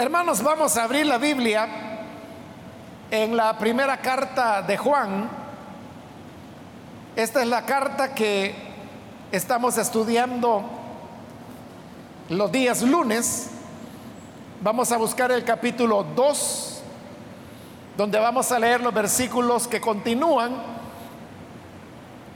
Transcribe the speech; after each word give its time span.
Hermanos, 0.00 0.44
vamos 0.44 0.76
a 0.76 0.84
abrir 0.84 1.06
la 1.06 1.18
Biblia 1.18 1.66
en 3.10 3.36
la 3.36 3.58
primera 3.58 3.96
carta 3.96 4.62
de 4.62 4.76
Juan. 4.76 5.28
Esta 7.16 7.42
es 7.42 7.48
la 7.48 7.66
carta 7.66 8.14
que 8.14 8.54
estamos 9.32 9.76
estudiando 9.76 10.62
los 12.28 12.52
días 12.52 12.82
lunes. 12.82 13.50
Vamos 14.60 14.92
a 14.92 14.98
buscar 14.98 15.32
el 15.32 15.42
capítulo 15.42 16.04
2, 16.14 16.80
donde 17.96 18.20
vamos 18.20 18.52
a 18.52 18.58
leer 18.60 18.80
los 18.80 18.94
versículos 18.94 19.66
que 19.66 19.80
continúan 19.80 20.62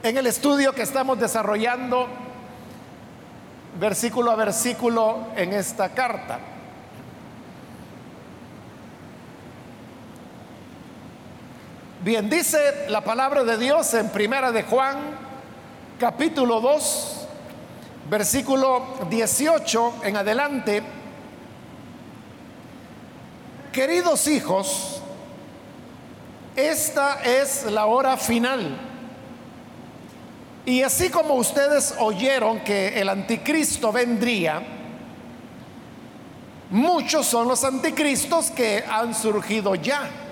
en 0.03 0.17
el 0.17 0.27
estudio 0.27 0.73
que 0.73 0.81
estamos 0.81 1.17
desarrollando 1.17 2.09
versículo 3.79 4.31
a 4.31 4.35
versículo 4.35 5.27
en 5.37 5.53
esta 5.53 5.87
carta. 5.93 6.52
Bien, 12.03 12.29
dice 12.29 12.87
la 12.89 12.99
palabra 12.99 13.45
de 13.45 13.57
Dios 13.57 13.93
en 13.93 14.09
Primera 14.09 14.51
de 14.51 14.63
Juan, 14.63 14.97
capítulo 15.97 16.59
2, 16.59 17.27
versículo 18.09 18.97
18 19.09 19.93
en 20.03 20.17
adelante. 20.17 20.83
Queridos 23.71 24.27
hijos, 24.27 25.01
esta 26.57 27.23
es 27.23 27.71
la 27.71 27.85
hora 27.85 28.17
final. 28.17 28.77
Y 30.65 30.81
así 30.83 31.09
como 31.09 31.35
ustedes 31.35 31.95
oyeron 31.99 32.65
que 32.65 32.99
el 32.99 33.07
anticristo 33.07 33.93
vendría, 33.93 34.61
muchos 36.69 37.25
son 37.25 37.47
los 37.47 37.63
anticristos 37.63 38.51
que 38.51 38.83
han 38.89 39.15
surgido 39.15 39.75
ya. 39.75 40.22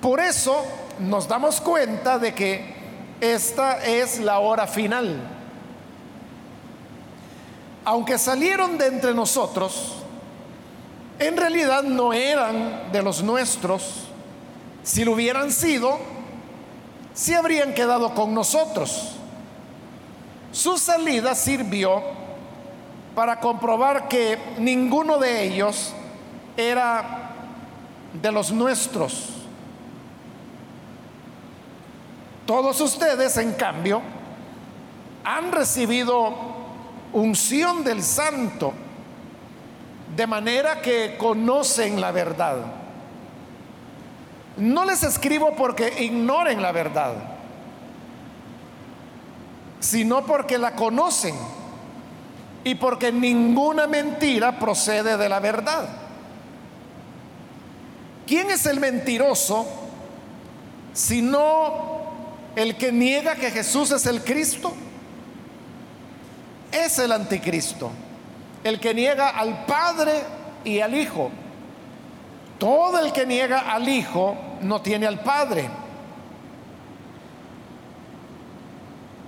Por 0.00 0.20
eso 0.20 0.64
nos 1.00 1.26
damos 1.26 1.60
cuenta 1.60 2.18
de 2.18 2.34
que 2.34 2.74
esta 3.20 3.84
es 3.84 4.20
la 4.20 4.38
hora 4.38 4.66
final. 4.66 5.20
Aunque 7.84 8.18
salieron 8.18 8.78
de 8.78 8.86
entre 8.86 9.14
nosotros, 9.14 9.94
en 11.18 11.36
realidad 11.36 11.82
no 11.82 12.12
eran 12.12 12.92
de 12.92 13.02
los 13.02 13.22
nuestros. 13.22 14.04
Si 14.84 15.04
lo 15.04 15.12
hubieran 15.12 15.50
sido, 15.50 15.98
sí 17.12 17.34
habrían 17.34 17.74
quedado 17.74 18.14
con 18.14 18.34
nosotros. 18.34 19.14
Su 20.52 20.78
salida 20.78 21.34
sirvió 21.34 22.02
para 23.14 23.40
comprobar 23.40 24.06
que 24.06 24.38
ninguno 24.58 25.18
de 25.18 25.42
ellos 25.42 25.92
era 26.56 27.32
de 28.12 28.30
los 28.30 28.52
nuestros. 28.52 29.37
Todos 32.48 32.80
ustedes, 32.80 33.36
en 33.36 33.52
cambio, 33.52 34.00
han 35.22 35.52
recibido 35.52 36.32
unción 37.12 37.84
del 37.84 38.02
santo, 38.02 38.72
de 40.16 40.26
manera 40.26 40.80
que 40.80 41.18
conocen 41.18 42.00
la 42.00 42.10
verdad. 42.10 42.56
No 44.56 44.86
les 44.86 45.02
escribo 45.02 45.54
porque 45.56 46.02
ignoren 46.02 46.62
la 46.62 46.72
verdad, 46.72 47.16
sino 49.80 50.24
porque 50.24 50.56
la 50.56 50.74
conocen 50.74 51.34
y 52.64 52.76
porque 52.76 53.12
ninguna 53.12 53.86
mentira 53.86 54.58
procede 54.58 55.18
de 55.18 55.28
la 55.28 55.38
verdad. 55.38 55.86
¿Quién 58.26 58.50
es 58.50 58.64
el 58.64 58.80
mentiroso 58.80 59.66
sino 60.98 61.87
el 62.58 62.76
que 62.76 62.90
niega 62.90 63.36
que 63.36 63.52
Jesús 63.52 63.92
es 63.92 64.04
el 64.06 64.24
Cristo 64.24 64.72
es 66.72 66.98
el 66.98 67.12
anticristo. 67.12 67.88
El 68.64 68.80
que 68.80 68.92
niega 68.92 69.28
al 69.28 69.64
Padre 69.64 70.24
y 70.64 70.80
al 70.80 70.92
Hijo. 70.96 71.30
Todo 72.58 72.98
el 72.98 73.12
que 73.12 73.24
niega 73.24 73.72
al 73.72 73.88
Hijo 73.88 74.36
no 74.60 74.82
tiene 74.82 75.06
al 75.06 75.20
Padre. 75.20 75.70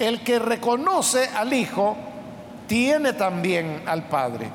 El 0.00 0.24
que 0.24 0.40
reconoce 0.40 1.28
al 1.28 1.52
Hijo 1.52 1.96
tiene 2.66 3.12
también 3.12 3.84
al 3.86 4.08
Padre. 4.08 4.50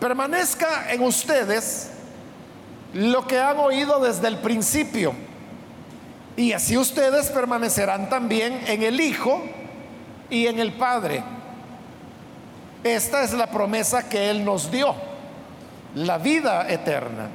Permanezca 0.00 0.92
en 0.92 1.04
ustedes 1.04 1.92
lo 2.94 3.24
que 3.28 3.38
han 3.38 3.58
oído 3.58 4.00
desde 4.00 4.26
el 4.26 4.38
principio 4.38 5.14
y 6.36 6.52
así 6.52 6.78
ustedes 6.78 7.30
permanecerán 7.30 8.08
también 8.08 8.62
en 8.66 8.82
el 8.82 9.00
Hijo 9.00 9.42
y 10.30 10.46
en 10.46 10.58
el 10.58 10.72
Padre. 10.72 11.22
Esta 12.82 13.22
es 13.22 13.32
la 13.32 13.46
promesa 13.48 14.08
que 14.08 14.30
Él 14.30 14.44
nos 14.44 14.70
dio, 14.70 14.94
la 15.94 16.18
vida 16.18 16.68
eterna. 16.70 17.28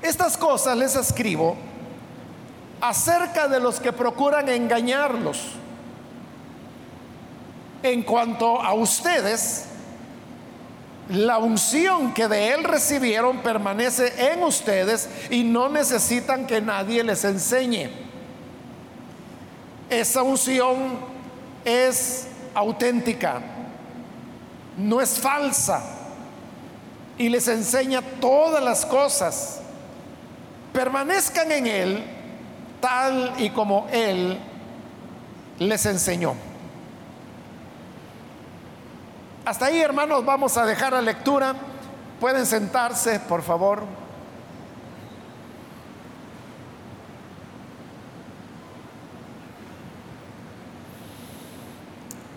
Estas 0.00 0.36
cosas 0.36 0.76
les 0.76 0.96
escribo 0.96 1.56
acerca 2.80 3.46
de 3.46 3.60
los 3.60 3.78
que 3.78 3.92
procuran 3.92 4.48
engañarlos. 4.48 5.52
En 7.82 8.02
cuanto 8.02 8.60
a 8.60 8.74
ustedes, 8.74 9.66
la 11.08 11.38
unción 11.38 12.14
que 12.14 12.28
de 12.28 12.54
Él 12.54 12.64
recibieron 12.64 13.38
permanece 13.38 14.32
en 14.32 14.42
ustedes 14.42 15.08
y 15.30 15.42
no 15.42 15.68
necesitan 15.68 16.46
que 16.46 16.60
nadie 16.60 17.02
les 17.02 17.24
enseñe. 17.24 17.90
Esa 19.90 20.22
unción 20.22 20.98
es 21.64 22.28
auténtica, 22.54 23.40
no 24.76 25.00
es 25.00 25.18
falsa 25.18 25.82
y 27.18 27.28
les 27.28 27.46
enseña 27.48 28.00
todas 28.20 28.62
las 28.62 28.86
cosas. 28.86 29.60
Permanezcan 30.72 31.52
en 31.52 31.66
Él 31.66 32.04
tal 32.80 33.34
y 33.38 33.50
como 33.50 33.86
Él 33.92 34.38
les 35.58 35.84
enseñó. 35.86 36.51
Hasta 39.44 39.66
ahí, 39.66 39.80
hermanos, 39.80 40.24
vamos 40.24 40.56
a 40.56 40.64
dejar 40.64 40.92
la 40.92 41.02
lectura. 41.02 41.56
Pueden 42.20 42.46
sentarse, 42.46 43.18
por 43.18 43.42
favor. 43.42 43.82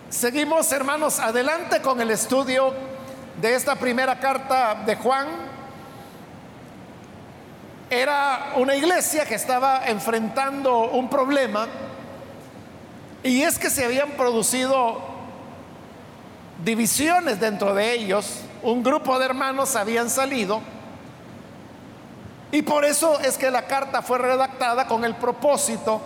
Seguimos, 0.09 0.71
hermanos, 0.71 1.19
adelante 1.19 1.79
con 1.83 2.01
el 2.01 2.09
estudio 2.09 2.73
de 3.39 3.53
esta 3.53 3.75
primera 3.75 4.19
carta 4.19 4.73
de 4.73 4.95
Juan. 4.95 5.27
Era 7.87 8.53
una 8.55 8.75
iglesia 8.75 9.25
que 9.25 9.35
estaba 9.35 9.85
enfrentando 9.85 10.89
un 10.89 11.07
problema 11.07 11.67
y 13.21 13.43
es 13.43 13.59
que 13.59 13.69
se 13.69 13.85
habían 13.85 14.09
producido 14.11 15.14
divisiones 16.63 17.39
dentro 17.39 17.73
de 17.73 17.93
ellos, 17.93 18.41
un 18.63 18.83
grupo 18.83 19.19
de 19.19 19.25
hermanos 19.25 19.75
habían 19.75 20.09
salido 20.09 20.61
y 22.51 22.61
por 22.61 22.85
eso 22.85 23.19
es 23.19 23.37
que 23.37 23.51
la 23.51 23.67
carta 23.67 24.01
fue 24.01 24.17
redactada 24.17 24.87
con 24.87 25.03
el 25.03 25.15
propósito 25.15 26.01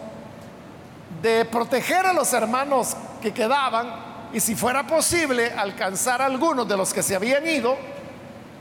de 1.21 1.45
proteger 1.45 2.05
a 2.05 2.13
los 2.13 2.33
hermanos 2.33 2.95
que 3.21 3.33
quedaban 3.33 3.87
y 4.33 4.39
si 4.39 4.55
fuera 4.55 4.87
posible 4.87 5.51
alcanzar 5.51 6.21
a 6.21 6.25
algunos 6.25 6.67
de 6.67 6.77
los 6.77 6.93
que 6.93 7.03
se 7.03 7.15
habían 7.15 7.47
ido 7.47 7.77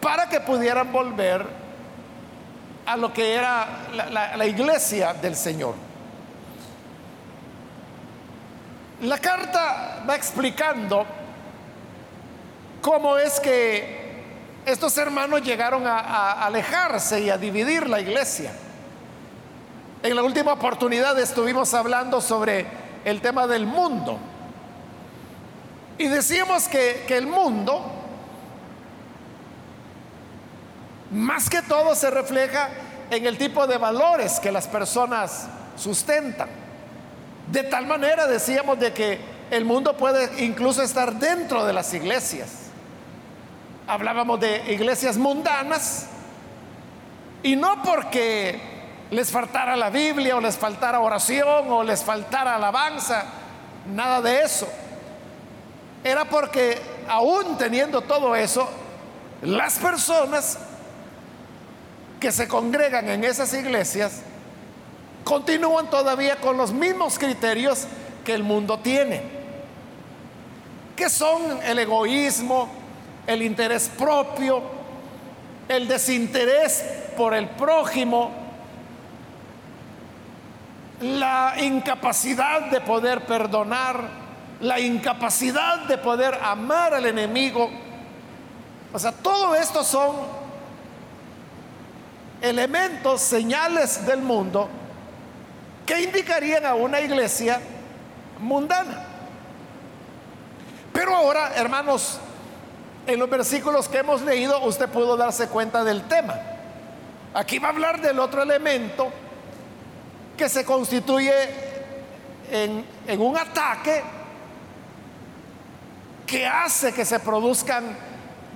para 0.00 0.28
que 0.28 0.40
pudieran 0.40 0.92
volver 0.92 1.46
a 2.86 2.96
lo 2.96 3.12
que 3.12 3.34
era 3.34 3.86
la, 3.94 4.36
la 4.36 4.46
iglesia 4.46 5.14
del 5.14 5.36
Señor. 5.36 5.74
La 9.02 9.18
carta 9.18 10.02
va 10.08 10.16
explicando 10.16 11.06
cómo 12.80 13.18
es 13.18 13.40
que 13.40 13.98
estos 14.68 14.98
hermanos 14.98 15.42
llegaron 15.42 15.86
a, 15.86 16.44
alejarse 16.44 17.20
y 17.20 17.30
a 17.30 17.38
dividir 17.38 17.88
la 17.88 18.00
iglesia. 18.00 18.52
En 20.02 20.14
la 20.14 20.22
última 20.22 20.52
oportunidad 20.52 21.18
estuvimos 21.18 21.72
hablando 21.74 22.20
sobre 22.20 22.66
el 23.04 23.20
tema 23.20 23.46
del 23.46 23.66
mundo. 23.66 24.18
Y 25.96 26.06
decíamos 26.06 26.68
que, 26.68 27.04
que, 27.08 27.16
el 27.16 27.26
mundo, 27.26 27.82
más 31.10 31.48
que 31.48 31.62
todo, 31.62 31.94
se 31.94 32.10
refleja 32.10 32.68
en 33.10 33.26
el 33.26 33.38
tipo 33.38 33.66
de 33.66 33.78
valores 33.78 34.38
que 34.38 34.52
las 34.52 34.68
personas 34.68 35.48
sustentan. 35.76 36.50
De 37.50 37.62
tal 37.64 37.86
manera 37.86 38.26
decíamos 38.26 38.78
de 38.78 38.92
que 38.92 39.18
el 39.50 39.64
mundo 39.64 39.96
puede 39.96 40.44
incluso 40.44 40.82
estar 40.82 41.14
dentro 41.14 41.64
de 41.64 41.72
las 41.72 41.92
iglesias 41.94 42.67
hablábamos 43.88 44.38
de 44.38 44.72
iglesias 44.72 45.16
mundanas, 45.16 46.06
y 47.42 47.56
no 47.56 47.82
porque 47.82 48.60
les 49.10 49.30
faltara 49.30 49.76
la 49.76 49.90
Biblia 49.90 50.36
o 50.36 50.40
les 50.40 50.56
faltara 50.56 51.00
oración 51.00 51.70
o 51.70 51.82
les 51.82 52.04
faltara 52.04 52.56
alabanza, 52.56 53.24
nada 53.94 54.20
de 54.20 54.42
eso. 54.42 54.68
Era 56.04 56.26
porque 56.26 56.78
aún 57.08 57.56
teniendo 57.56 58.02
todo 58.02 58.36
eso, 58.36 58.68
las 59.42 59.78
personas 59.78 60.58
que 62.20 62.30
se 62.32 62.46
congregan 62.46 63.08
en 63.08 63.24
esas 63.24 63.54
iglesias 63.54 64.22
continúan 65.24 65.88
todavía 65.88 66.36
con 66.36 66.56
los 66.56 66.72
mismos 66.72 67.18
criterios 67.18 67.86
que 68.24 68.34
el 68.34 68.42
mundo 68.42 68.78
tiene, 68.80 69.22
que 70.96 71.08
son 71.08 71.60
el 71.62 71.78
egoísmo, 71.78 72.68
el 73.28 73.42
interés 73.42 73.90
propio, 73.90 74.62
el 75.68 75.86
desinterés 75.86 76.82
por 77.14 77.34
el 77.34 77.46
prójimo, 77.46 78.30
la 81.02 81.54
incapacidad 81.60 82.70
de 82.70 82.80
poder 82.80 83.26
perdonar, 83.26 84.02
la 84.62 84.80
incapacidad 84.80 85.80
de 85.80 85.98
poder 85.98 86.38
amar 86.42 86.94
al 86.94 87.04
enemigo. 87.04 87.68
O 88.94 88.98
sea, 88.98 89.12
todo 89.12 89.54
esto 89.54 89.84
son 89.84 90.16
elementos, 92.40 93.20
señales 93.20 94.06
del 94.06 94.22
mundo 94.22 94.70
que 95.84 96.00
indicarían 96.00 96.64
a 96.64 96.74
una 96.74 96.98
iglesia 97.02 97.60
mundana. 98.38 99.04
Pero 100.94 101.14
ahora, 101.14 101.52
hermanos, 101.56 102.20
en 103.08 103.18
los 103.18 103.30
versículos 103.30 103.88
que 103.88 103.98
hemos 103.98 104.20
leído, 104.20 104.62
usted 104.64 104.86
pudo 104.88 105.16
darse 105.16 105.48
cuenta 105.48 105.82
del 105.82 106.02
tema. 106.02 106.38
Aquí 107.32 107.58
va 107.58 107.68
a 107.68 107.70
hablar 107.70 108.02
del 108.02 108.18
otro 108.18 108.42
elemento 108.42 109.10
que 110.36 110.48
se 110.48 110.62
constituye 110.62 111.32
en, 112.50 112.84
un 113.18 113.36
ataque 113.36 114.02
que 116.26 116.46
hace 116.46 116.92
que 116.92 117.06
se 117.06 117.18
produzcan 117.20 117.96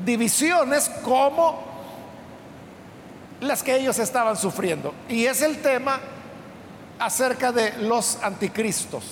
divisiones 0.04 0.90
como 1.02 1.64
las 3.40 3.62
que 3.62 3.76
ellos 3.76 3.98
estaban 3.98 4.36
sufriendo. 4.36 4.92
Y 5.08 5.24
es 5.24 5.40
el 5.40 5.62
tema 5.62 5.98
acerca 6.98 7.52
de 7.52 7.72
los 7.78 8.18
anticristos. 8.22 9.04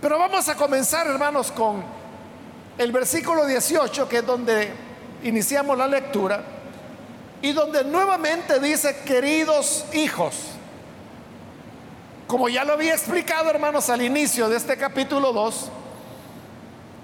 Pero 0.00 0.18
vamos 0.18 0.48
a 0.48 0.54
comenzar, 0.54 1.06
hermanos, 1.06 1.52
con 1.52 1.99
el 2.80 2.92
versículo 2.92 3.44
18, 3.44 4.08
que 4.08 4.18
es 4.18 4.26
donde 4.26 4.72
iniciamos 5.22 5.76
la 5.76 5.86
lectura, 5.86 6.42
y 7.42 7.52
donde 7.52 7.84
nuevamente 7.84 8.58
dice, 8.58 9.00
queridos 9.04 9.84
hijos, 9.92 10.34
como 12.26 12.48
ya 12.48 12.64
lo 12.64 12.72
había 12.72 12.94
explicado, 12.94 13.50
hermanos, 13.50 13.90
al 13.90 14.00
inicio 14.00 14.48
de 14.48 14.56
este 14.56 14.78
capítulo 14.78 15.30
2, 15.34 15.70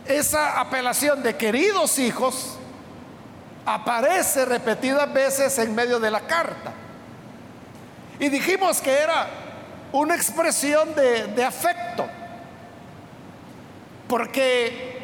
esa 0.07 0.61
apelación 0.61 1.23
de 1.23 1.37
queridos 1.37 1.99
hijos 1.99 2.57
aparece 3.67 4.47
repetidas 4.47 5.13
veces 5.13 5.59
en 5.59 5.75
medio 5.75 6.01
de 6.01 6.11
la 6.11 6.21
carta. 6.21 6.73
Y 8.19 8.31
dijimos 8.31 8.81
que 8.81 8.93
era 8.93 9.29
una 9.93 10.15
expresión 10.15 10.95
de, 10.95 11.45
afecto, 11.45 12.07
porque 14.09 14.96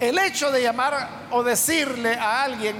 el 0.00 0.18
hecho 0.18 0.50
de 0.50 0.62
llamar 0.62 1.08
o 1.30 1.42
decirle 1.42 2.14
a 2.14 2.42
alguien 2.42 2.76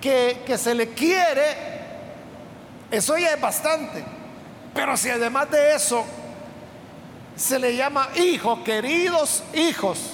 que, 0.00 0.58
se 0.58 0.74
le 0.74 0.90
quiere, 0.90 1.56
eso 2.90 3.16
ya 3.16 3.32
es 3.32 3.40
bastante. 3.40 4.04
Pero 4.74 4.96
si 4.98 5.08
además 5.08 5.50
de 5.50 5.74
eso 5.74 6.04
se 7.34 7.58
le 7.58 7.74
llama 7.74 8.10
hijo, 8.16 8.62
queridos 8.62 9.42
hijos, 9.54 10.10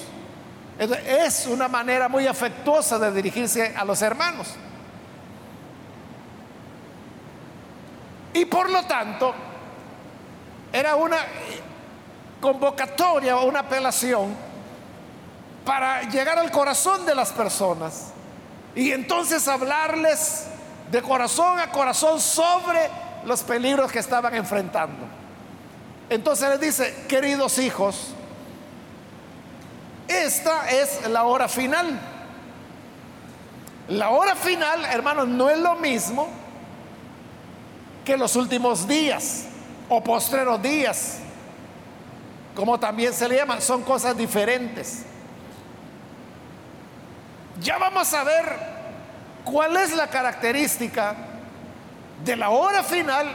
es 0.79 1.45
una 1.47 1.67
manera 1.67 2.07
muy 2.07 2.25
afectuosa 2.25 2.97
de 2.97 3.11
dirigirse 3.11 3.75
a 3.75 3.83
los 3.83 4.01
hermanos. 4.01 4.47
Y 8.33 8.45
por 8.45 8.69
lo 8.69 8.85
tanto, 8.85 9.35
era 10.71 10.95
una 10.95 11.17
convocatoria 12.39 13.35
o 13.37 13.45
una 13.45 13.59
apelación 13.59 14.50
para 15.65 16.03
llegar 16.03 16.39
al 16.39 16.51
corazón 16.51 17.05
de 17.05 17.15
las 17.15 17.31
personas 17.31 18.11
y 18.75 18.91
entonces 18.91 19.47
hablarles 19.47 20.47
de 20.91 21.01
corazón 21.01 21.59
a 21.59 21.71
corazón 21.71 22.19
sobre 22.19 22.89
los 23.25 23.43
peligros 23.43 23.91
que 23.91 23.99
estaban 23.99 24.33
enfrentando. 24.35 25.05
Entonces 26.09 26.49
les 26.49 26.59
dice, 26.59 27.05
queridos 27.07 27.57
hijos, 27.59 28.13
esta 30.07 30.69
es 30.69 31.07
la 31.07 31.23
hora 31.23 31.47
final. 31.47 31.99
La 33.87 34.09
hora 34.09 34.35
final, 34.35 34.83
hermanos, 34.85 35.27
no 35.27 35.49
es 35.49 35.57
lo 35.57 35.75
mismo 35.75 36.27
que 38.03 38.17
los 38.17 38.35
últimos 38.35 38.87
días 38.87 39.45
o 39.89 40.03
postreros 40.03 40.61
días, 40.61 41.19
como 42.55 42.79
también 42.79 43.13
se 43.13 43.27
le 43.27 43.37
llama, 43.37 43.61
son 43.61 43.83
cosas 43.83 44.17
diferentes. 44.17 45.05
Ya 47.61 47.77
vamos 47.77 48.11
a 48.13 48.23
ver 48.23 48.57
cuál 49.45 49.77
es 49.77 49.93
la 49.93 50.07
característica 50.07 51.15
de 52.25 52.35
la 52.35 52.49
hora 52.49 52.83
final 52.83 53.27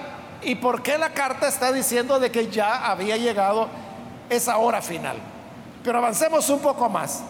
y 0.43 0.57
por 0.57 0.83
qué 0.83 0.99
la 0.99 1.11
carta 1.11 1.47
está 1.47 1.73
diciendo 1.73 2.19
de 2.19 2.31
que 2.33 2.51
ya 2.51 2.87
había 2.91 3.17
llegado 3.17 3.69
esa 4.29 4.57
hora 4.57 4.83
final. 4.83 5.17
Pero 5.85 5.99
avancemos 5.99 6.49
un 6.51 6.59
poco 6.59 6.89
más. 6.89 7.23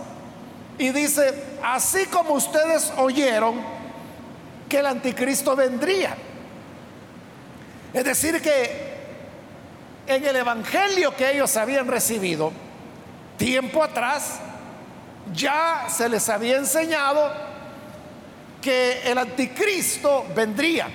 Y 0.79 0.89
dice, 0.89 1.59
así 1.63 2.07
como 2.07 2.33
ustedes 2.33 2.91
oyeron 2.97 3.61
que 4.67 4.79
el 4.79 4.87
anticristo 4.87 5.55
vendría. 5.55 6.17
Es 7.93 8.05
decir, 8.05 8.41
que 8.41 8.97
en 10.07 10.25
el 10.25 10.37
Evangelio 10.37 11.15
que 11.15 11.31
ellos 11.33 11.55
habían 11.59 11.89
recibido, 11.89 12.53
tiempo 13.37 13.83
atrás, 13.83 14.41
ya 15.33 15.87
se 15.89 16.09
les 16.09 16.29
había 16.29 16.57
enseñado 16.57 17.33
que 18.61 19.03
el 19.11 19.19
anticristo 19.19 20.27
vendría. 20.35 20.89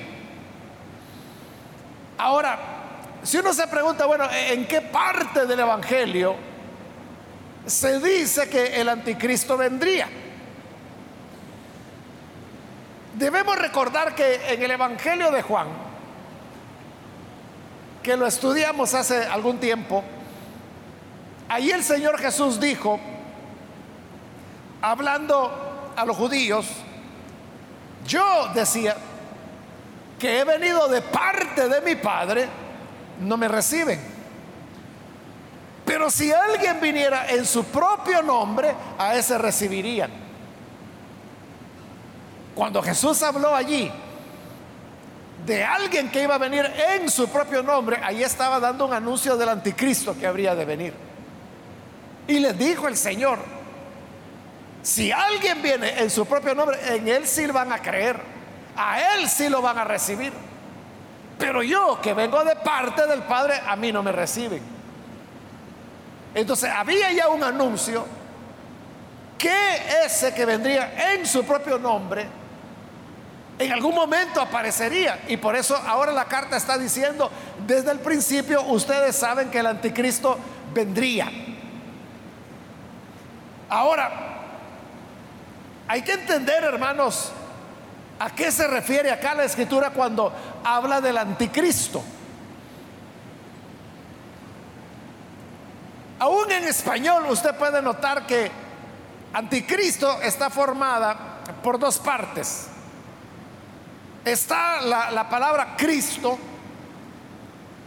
Ahora, 2.18 2.60
si 3.24 3.38
uno 3.38 3.54
se 3.54 3.68
pregunta, 3.68 4.06
bueno, 4.06 4.26
¿en 4.32 4.68
qué 4.68 4.82
parte 4.82 5.46
del 5.46 5.60
Evangelio 5.60 6.52
se 7.66 8.00
dice 8.00 8.50
que 8.50 8.82
el 8.82 8.90
anticristo 8.90 9.58
vendría. 9.58 10.08
Debemos 13.16 13.58
recordar 13.58 14.16
que 14.16 14.54
en 14.54 14.64
el 14.64 14.72
Evangelio 14.72 15.32
de 15.32 15.42
Juan, 15.42 15.68
que 18.02 18.18
lo 18.18 18.26
estudiamos 18.26 18.94
hace 18.94 19.26
algún 19.26 19.60
tiempo, 19.60 20.04
ahí 21.50 21.70
el 21.72 21.84
Señor 21.84 22.18
Jesús 22.18 22.60
dijo, 22.60 23.00
hablando 24.82 25.92
a 25.96 26.06
los 26.06 26.18
judíos, 26.18 26.68
yo 28.06 28.50
decía 28.54 28.96
que 30.20 30.40
he 30.40 30.44
venido 30.44 30.88
de 30.88 31.02
parte 31.02 31.68
de 31.68 31.82
mi 31.82 31.96
Padre, 31.96 32.48
no 33.22 33.38
me 33.38 33.48
reciben. 33.48 34.00
Pero 35.86 36.10
si 36.10 36.32
alguien 36.32 36.80
viniera 36.80 37.28
en 37.30 37.46
su 37.46 37.66
propio 37.66 38.22
nombre, 38.22 38.74
a 38.98 39.16
ese 39.16 39.38
recibirían. 39.38 40.12
Cuando 42.56 42.82
Jesús 42.82 43.22
habló 43.24 43.56
allí 43.56 43.92
de 45.46 45.64
alguien 45.64 46.12
que 46.12 46.22
iba 46.22 46.36
a 46.36 46.38
venir 46.38 46.66
en 46.94 47.10
su 47.10 47.28
propio 47.30 47.64
nombre, 47.64 48.00
ahí 48.04 48.24
estaba 48.24 48.60
dando 48.60 48.86
un 48.86 48.94
anuncio 48.94 49.36
del 49.36 49.50
anticristo 49.50 50.16
que 50.18 50.28
habría 50.28 50.54
de 50.54 50.66
venir. 50.66 50.94
Y 52.28 52.40
les 52.40 52.58
dijo 52.58 52.88
el 52.88 52.96
Señor, 52.96 53.40
si 54.82 55.12
alguien 55.12 55.62
viene 55.62 56.00
en 56.00 56.10
su 56.10 56.26
propio 56.26 56.56
nombre, 56.56 56.78
en 56.96 57.08
él 57.08 57.28
sí 57.28 57.46
van 57.48 57.72
a 57.72 57.80
creer, 57.80 58.20
a 58.76 59.16
él 59.16 59.30
sí 59.30 59.50
lo 59.50 59.62
van 59.62 59.78
a 59.78 59.84
recibir. 59.84 60.34
Pero 61.38 61.64
yo 61.64 62.00
que 62.02 62.14
vengo 62.14 62.44
de 62.44 62.56
parte 62.56 63.06
del 63.08 63.24
Padre, 63.24 63.62
a 63.66 63.76
mí 63.76 63.92
no 63.92 64.04
me 64.04 64.12
reciben. 64.12 64.62
Entonces 66.34 66.72
había 66.72 67.12
ya 67.12 67.30
un 67.30 67.44
anuncio 67.44 68.06
que 69.38 70.06
ese 70.06 70.34
que 70.34 70.46
vendría 70.46 71.14
en 71.14 71.26
su 71.26 71.44
propio 71.44 71.78
nombre 71.80 72.42
en 73.62 73.72
algún 73.72 73.94
momento 73.94 74.42
aparecería. 74.42 75.20
Y 75.28 75.38
por 75.38 75.56
eso 75.56 75.76
ahora 75.76 76.12
la 76.12 76.26
carta 76.26 76.58
está 76.58 76.78
diciendo, 76.78 77.32
desde 77.66 77.92
el 77.92 78.00
principio 78.00 78.64
ustedes 78.64 79.16
saben 79.16 79.50
que 79.52 79.60
el 79.60 79.68
anticristo 79.68 80.38
vendría. 80.74 81.32
Ahora, 83.70 84.41
hay 85.92 86.04
que 86.04 86.14
entender, 86.14 86.64
hermanos, 86.64 87.34
a 88.18 88.30
qué 88.30 88.50
se 88.50 88.66
refiere 88.66 89.12
acá 89.12 89.36
la 89.36 89.44
escritura 89.44 89.90
cuando 89.90 90.32
habla 90.64 91.02
del 91.02 91.18
anticristo. 91.18 92.02
Aún 96.18 96.50
en 96.50 96.64
español 96.64 97.26
usted 97.30 97.54
puede 97.56 97.82
notar 97.82 98.26
que 98.26 98.50
anticristo 99.34 100.22
está 100.22 100.50
formada 100.50 101.42
por 101.62 101.78
dos 101.78 102.00
partes. 102.00 102.68
Está 104.24 104.80
la, 104.80 105.12
la 105.12 105.28
palabra 105.28 105.76
Cristo, 105.76 106.40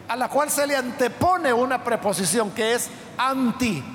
a 0.09 0.15
la 0.15 0.29
cual 0.29 0.51
se 0.51 0.67
le 0.67 0.77
antepone 0.77 1.55
una 1.55 1.83
preposición 1.83 2.51
que 2.51 2.75
es 2.75 2.91
anti. 3.17 3.94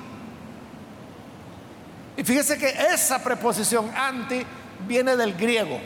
Y 2.20 2.22
fíjese 2.22 2.58
que 2.58 2.68
esa 2.92 3.18
preposición 3.20 3.90
anti 3.96 4.44
viene 4.86 5.16
del 5.16 5.32
griego. 5.32 5.80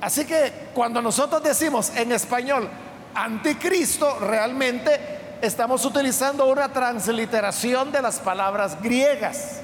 Así 0.00 0.24
que 0.24 0.70
cuando 0.74 1.00
nosotros 1.00 1.40
decimos 1.40 1.92
en 1.94 2.10
español 2.10 2.68
anticristo, 3.14 4.18
realmente 4.18 5.38
estamos 5.40 5.84
utilizando 5.84 6.46
una 6.46 6.68
transliteración 6.72 7.92
de 7.92 8.02
las 8.02 8.18
palabras 8.18 8.82
griegas, 8.82 9.60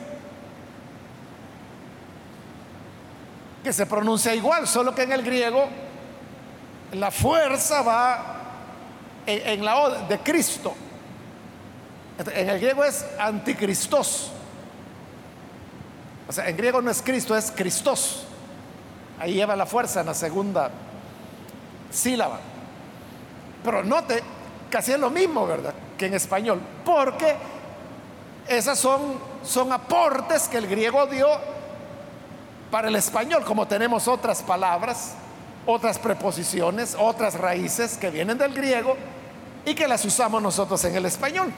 que 3.65 3.73
se 3.73 3.87
pronuncia 3.87 4.33
igual, 4.37 4.69
solo 4.69 4.95
que 4.95 5.03
en 5.03 5.11
el 5.11 5.25
griego 5.25 5.69
la 6.93 7.11
fuerza 7.11 7.83
va 7.83 8.37
en, 9.27 9.65
la 9.65 9.81
O 9.81 9.91
de 10.07 10.19
Cristo. 10.21 10.73
En 12.25 12.51
el 12.51 12.61
griego 12.61 12.85
es 12.85 13.05
anticristos. 13.19 14.35
O 16.31 16.33
sea, 16.33 16.49
en 16.49 16.57
griego 16.57 16.81
no 16.81 16.93
es 16.93 17.03
Cristo, 17.03 17.37
es 17.37 17.51
Cristos. 17.51 18.23
Ahí 19.19 19.35
lleva 19.35 19.57
la 19.57 19.67
fuerza 19.67 19.99
en 19.99 20.07
la 20.07 20.15
segunda 20.15 20.71
sílaba. 21.91 22.39
Pero 23.65 23.83
note 23.83 24.23
casi 24.71 24.93
es 24.93 25.01
lo 25.01 25.11
mismo, 25.11 25.45
¿verdad? 25.45 25.75
Que 25.99 26.07
en 26.07 26.15
español, 26.15 26.61
porque 26.85 27.35
esas 28.47 28.79
son, 28.79 29.19
son 29.43 29.73
aportes 29.73 30.47
que 30.47 30.59
el 30.59 30.69
griego 30.69 31.05
dio 31.09 31.27
para 32.71 32.87
el 32.87 32.95
español, 32.95 33.45
como 33.45 33.67
tenemos 33.67 34.07
otras 34.07 34.41
palabras, 34.41 35.15
otras 35.67 35.99
preposiciones, 35.99 36.97
otras 36.97 37.35
raíces 37.35 37.97
que 37.97 38.09
vienen 38.09 38.39
del 38.39 38.55
griego 38.55 38.97
y 39.67 39.75
que 39.75 39.89
las 39.89 40.05
usamos 40.05 40.41
nosotros 40.41 40.85
en 40.85 40.95
el 40.95 41.07
español. 41.07 41.53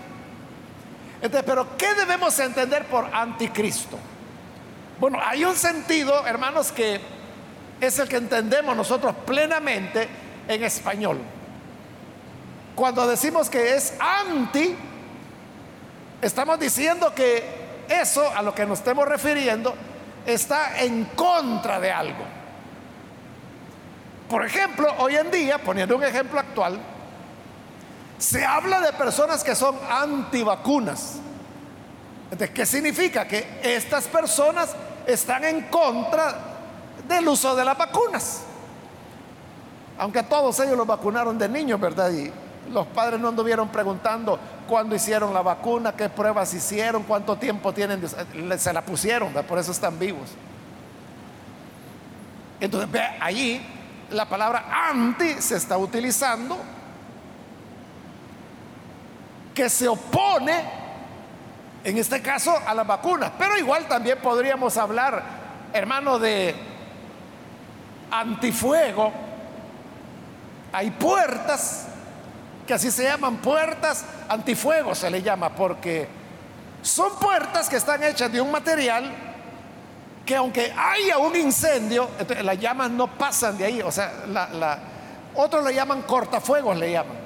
Entonces, 1.17 1.45
pero 1.45 1.77
¿qué 1.77 1.93
debemos 1.93 2.39
entender 2.39 2.87
por 2.87 3.15
anticristo? 3.15 3.99
Bueno, 4.99 5.19
hay 5.23 5.45
un 5.45 5.57
sentido, 5.57 6.27
hermanos, 6.27 6.73
que 6.73 7.01
es 7.81 7.99
el 7.99 8.09
que 8.09 8.17
entendemos 8.17 8.77
nosotros 8.77 9.15
plenamente 9.27 10.09
en 10.47 10.63
español. 10.63 11.19
Cuando 12.75 13.07
decimos 13.07 13.51
que 13.51 13.75
es 13.75 13.95
anti, 13.99 14.75
estamos 16.21 16.59
diciendo 16.59 17.13
que 17.15 17.45
eso 17.89 18.31
a 18.35 18.43
lo 18.43 18.55
que 18.55 18.65
nos 18.65 18.79
estemos 18.79 19.07
refiriendo 19.07 19.75
está 20.25 20.81
en 20.81 21.05
contra 21.07 21.81
de 21.81 21.91
algo. 21.91 22.25
Por 24.29 24.47
ejemplo, 24.47 24.89
hoy 24.99 25.17
en 25.17 25.31
día, 25.31 25.59
poniendo 25.59 25.97
un 25.97 26.05
ejemplo 26.05 26.41
actual, 26.41 26.81
se 28.19 28.47
habla 28.47 28.81
de 28.81 28.93
personas 28.93 29.45
que 29.45 29.55
son 29.55 29.77
antivacunas. 29.91 31.19
¿Qué 32.55 32.65
significa? 32.65 33.27
Que 33.27 33.61
estas 33.63 34.09
personas 34.09 34.75
están 35.07 35.45
en 35.45 35.63
contra 35.63 36.35
del 37.07 37.29
uso 37.29 37.55
de 37.55 37.65
las 37.65 37.77
vacunas. 37.77 38.43
Aunque 39.99 40.23
todos 40.23 40.59
ellos 40.61 40.77
los 40.77 40.87
vacunaron 40.87 41.39
de 41.39 41.49
niños, 41.49 41.79
¿verdad? 41.79 42.11
Y 42.11 42.33
los 42.71 42.87
padres 42.89 43.21
no 43.21 43.29
anduvieron 43.29 43.69
preguntando 43.69 44.39
cuándo 44.69 44.95
hicieron 44.95 45.35
la 45.35 45.43
vacuna, 45.43 45.93
qué 45.93 46.09
pruebas 46.09 46.55
hicieron, 46.55 47.03
cuánto 47.03 47.37
tiempo 47.37 47.73
tienen, 47.73 48.03
se 48.59 48.73
la 48.73 48.83
pusieron, 48.83 49.33
por 49.33 49.59
eso 49.59 49.73
están 49.73 49.99
vivos. 49.99 50.31
Entonces, 52.61 52.91
ve, 52.91 53.03
allí 53.21 53.61
la 54.11 54.29
palabra 54.29 54.89
anti 54.89 55.35
se 55.41 55.57
está 55.57 55.77
utilizando 55.77 56.57
que 59.55 59.69
se 59.69 59.89
opone, 59.89 60.82
en 61.85 61.99
este 61.99 62.23
caso, 62.23 62.57
a 62.67 62.75
las 62.75 62.87
vacunas. 62.87 63.33
Pero 63.39 63.57
igual 63.59 63.87
también 63.89 64.19
podríamos 64.19 64.77
hablar, 64.77 65.23
hermano, 65.73 66.19
de 66.19 66.55
antifuego. 68.11 69.13
Hay 70.73 70.91
puertas 70.91 71.87
que 72.67 72.75
así 72.75 72.91
se 72.91 73.05
llaman 73.05 73.39
puertas 73.39 74.05
antifuego, 74.29 74.95
se 74.95 75.11
le 75.11 75.23
llama, 75.23 75.51
porque 75.51 76.09
son 76.83 77.19
puertas 77.19 77.69
que 77.69 77.77
están 77.77 78.03
hechas 78.03 78.31
de 78.33 78.41
un 78.41 78.51
material 78.51 79.13
que 80.25 80.37
aunque 80.37 80.73
haya 80.73 81.19
un 81.19 81.35
incendio, 81.35 82.09
las 82.43 82.59
llamas 82.59 82.91
no 82.91 83.09
pasan 83.09 83.59
de 83.59 83.65
ahí, 83.65 83.83
o 83.83 83.91
sea, 83.91 84.13
otros 85.35 85.65
le 85.65 85.75
llaman 85.75 86.03
cortafuegos, 86.03 86.77
le 86.77 86.93
llaman. 86.93 87.17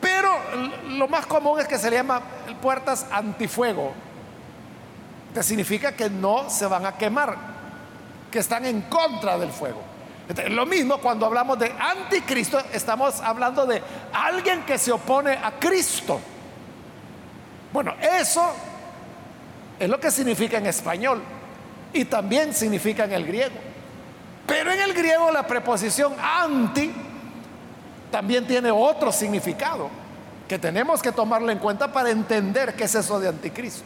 Pero 0.00 0.30
lo 0.90 1.08
más 1.08 1.24
común 1.24 1.60
es 1.60 1.66
que 1.66 1.78
se 1.78 1.88
le 1.88 1.96
llama 1.96 2.20
puertas 2.64 3.04
antifuego, 3.12 3.92
que 5.34 5.42
significa 5.42 5.92
que 5.92 6.08
no 6.08 6.48
se 6.48 6.64
van 6.64 6.86
a 6.86 6.92
quemar, 6.92 7.36
que 8.30 8.38
están 8.38 8.64
en 8.64 8.80
contra 8.88 9.36
del 9.36 9.50
fuego. 9.50 9.82
Lo 10.48 10.64
mismo 10.64 10.96
cuando 10.96 11.26
hablamos 11.26 11.58
de 11.58 11.70
anticristo, 11.78 12.58
estamos 12.72 13.20
hablando 13.20 13.66
de 13.66 13.82
alguien 14.14 14.62
que 14.62 14.78
se 14.78 14.92
opone 14.92 15.32
a 15.32 15.52
Cristo. 15.60 16.18
Bueno, 17.70 17.92
eso 18.00 18.50
es 19.78 19.86
lo 19.86 20.00
que 20.00 20.10
significa 20.10 20.56
en 20.56 20.64
español 20.64 21.20
y 21.92 22.06
también 22.06 22.54
significa 22.54 23.04
en 23.04 23.12
el 23.12 23.26
griego. 23.26 23.56
Pero 24.46 24.72
en 24.72 24.80
el 24.80 24.94
griego 24.94 25.30
la 25.30 25.46
preposición 25.46 26.14
anti 26.18 26.90
también 28.10 28.46
tiene 28.46 28.70
otro 28.70 29.12
significado 29.12 30.03
que 30.54 30.58
tenemos 30.60 31.02
que 31.02 31.10
tomarlo 31.10 31.50
en 31.50 31.58
cuenta 31.58 31.92
para 31.92 32.10
entender 32.10 32.76
qué 32.76 32.84
es 32.84 32.94
eso 32.94 33.18
de 33.18 33.26
anticristo. 33.26 33.82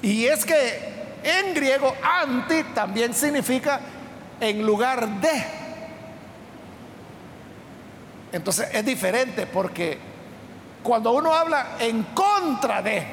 Y 0.00 0.24
es 0.24 0.42
que 0.42 1.18
en 1.22 1.52
griego 1.52 1.94
anti 2.02 2.64
también 2.74 3.12
significa 3.12 3.78
en 4.40 4.64
lugar 4.64 5.06
de. 5.06 5.44
Entonces 8.32 8.70
es 8.72 8.86
diferente 8.86 9.46
porque 9.46 9.98
cuando 10.82 11.12
uno 11.12 11.34
habla 11.34 11.76
en 11.78 12.04
contra 12.14 12.80
de, 12.80 13.06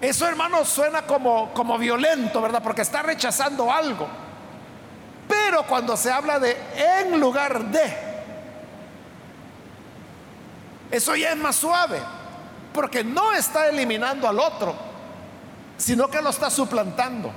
eso 0.00 0.26
hermano 0.26 0.64
suena 0.64 1.02
como, 1.02 1.54
como 1.54 1.78
violento, 1.78 2.42
¿verdad? 2.42 2.60
Porque 2.60 2.82
está 2.82 3.02
rechazando 3.02 3.70
algo. 3.70 4.08
Pero 5.28 5.64
cuando 5.64 5.96
se 5.96 6.10
habla 6.10 6.40
de 6.40 6.56
en 6.98 7.20
lugar 7.20 7.66
de, 7.66 8.01
eso 10.92 11.16
ya 11.16 11.30
es 11.30 11.36
más 11.38 11.56
suave, 11.56 12.00
porque 12.74 13.02
no 13.02 13.32
está 13.32 13.66
eliminando 13.66 14.28
al 14.28 14.38
otro, 14.38 14.76
sino 15.78 16.08
que 16.08 16.20
lo 16.20 16.28
está 16.28 16.50
suplantando. 16.50 17.32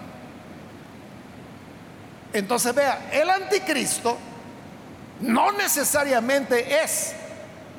Entonces 2.34 2.76
vea, 2.76 3.10
el 3.14 3.30
anticristo 3.30 4.18
no 5.22 5.54
necesariamente 5.54 6.84
es 6.84 7.16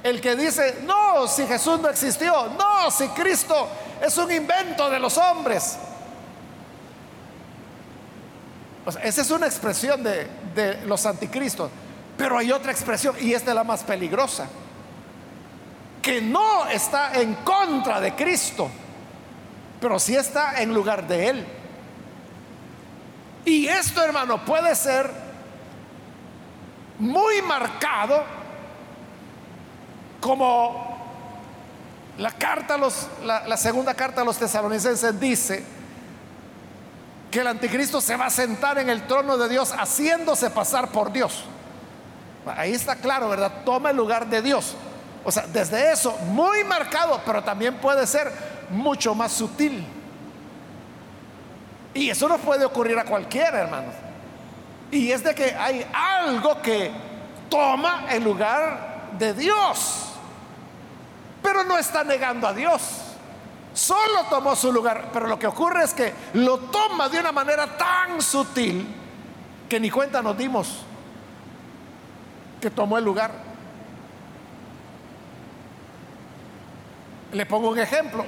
el 0.02 0.18
que 0.22 0.34
dice, 0.34 0.78
no, 0.84 1.28
si 1.28 1.46
Jesús 1.46 1.78
no 1.78 1.90
existió, 1.90 2.48
no, 2.56 2.90
si 2.90 3.06
Cristo 3.08 3.68
es 4.00 4.16
un 4.16 4.32
invento 4.32 4.88
de 4.88 4.98
los 4.98 5.18
hombres. 5.18 5.76
esa 9.02 9.20
es 9.20 9.30
una 9.30 9.46
expresión 9.46 10.02
de, 10.02 10.26
de 10.54 10.86
los 10.86 11.04
anticristos, 11.04 11.70
pero 12.16 12.38
hay 12.38 12.50
otra 12.50 12.72
expresión 12.72 13.14
y 13.20 13.34
esta 13.34 13.50
es 13.50 13.54
la 13.54 13.64
más 13.64 13.82
peligrosa, 13.82 14.46
que 16.06 16.22
no 16.22 16.66
está 16.66 17.20
en 17.20 17.34
contra 17.34 18.00
de 18.00 18.14
Cristo, 18.14 18.70
pero 19.80 19.98
sí 19.98 20.14
está 20.14 20.62
en 20.62 20.72
lugar 20.72 21.04
de 21.08 21.30
Él. 21.30 21.46
Y 23.44 23.66
esto, 23.66 24.04
hermano, 24.04 24.44
puede 24.44 24.76
ser 24.76 25.10
muy 27.00 27.42
marcado 27.42 28.22
como 30.20 30.96
la 32.18 32.30
carta 32.30 32.76
los, 32.76 33.08
la, 33.24 33.56
segunda 33.56 33.92
carta 33.92 34.20
a 34.20 34.24
los 34.24 34.38
tesalonicenses 34.38 35.18
dice 35.18 35.64
que 37.32 37.40
el 37.40 37.48
anticristo 37.48 38.00
se 38.00 38.14
va 38.14 38.26
a 38.26 38.30
sentar 38.30 38.78
en 38.78 38.90
el 38.90 39.08
trono 39.08 39.36
de 39.36 39.48
Dios 39.48 39.72
haciéndose 39.72 40.50
pasar 40.50 40.92
por 40.92 41.10
Dios. 41.10 41.42
Ahí 42.46 42.74
está 42.74 42.94
claro, 42.94 43.28
¿verdad? 43.28 43.64
Toma 43.64 43.90
el 43.90 43.96
lugar 43.96 44.28
de 44.28 44.40
Dios. 44.40 44.76
O 45.26 45.32
sea, 45.32 45.44
desde 45.48 45.90
eso, 45.90 46.16
muy 46.18 46.62
marcado, 46.62 47.20
pero 47.26 47.42
también 47.42 47.78
puede 47.78 48.06
ser 48.06 48.32
mucho 48.70 49.12
más 49.12 49.32
sutil. 49.32 49.84
Y 51.92 52.10
eso 52.10 52.28
no 52.28 52.38
puede 52.38 52.64
ocurrir 52.64 52.96
a 52.96 53.04
cualquiera, 53.04 53.58
hermanos. 53.58 53.92
Y 54.92 55.10
es 55.10 55.24
de 55.24 55.34
que 55.34 55.52
hay 55.52 55.84
algo 55.92 56.62
que 56.62 56.92
toma 57.50 58.04
el 58.08 58.22
lugar 58.22 59.08
de 59.18 59.34
Dios. 59.34 60.12
Pero 61.42 61.64
no 61.64 61.76
está 61.76 62.04
negando 62.04 62.46
a 62.46 62.52
Dios. 62.52 62.82
Solo 63.74 64.26
tomó 64.30 64.54
su 64.54 64.72
lugar. 64.72 65.10
Pero 65.12 65.26
lo 65.26 65.40
que 65.40 65.48
ocurre 65.48 65.82
es 65.82 65.92
que 65.92 66.14
lo 66.34 66.58
toma 66.58 67.08
de 67.08 67.18
una 67.18 67.32
manera 67.32 67.66
tan 67.76 68.22
sutil 68.22 68.86
que 69.68 69.80
ni 69.80 69.90
cuenta 69.90 70.22
nos 70.22 70.38
dimos 70.38 70.84
que 72.60 72.70
tomó 72.70 72.96
el 72.96 73.04
lugar. 73.04 73.45
Le 77.32 77.46
pongo 77.46 77.70
un 77.70 77.78
ejemplo. 77.78 78.24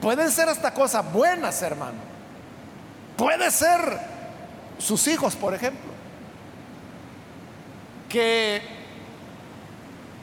Pueden 0.00 0.30
ser 0.30 0.48
hasta 0.48 0.72
cosas 0.74 1.12
buenas, 1.12 1.62
hermano. 1.62 1.98
Puede 3.16 3.50
ser 3.50 3.80
sus 4.78 5.06
hijos, 5.06 5.36
por 5.36 5.54
ejemplo. 5.54 5.92
Que 8.08 8.62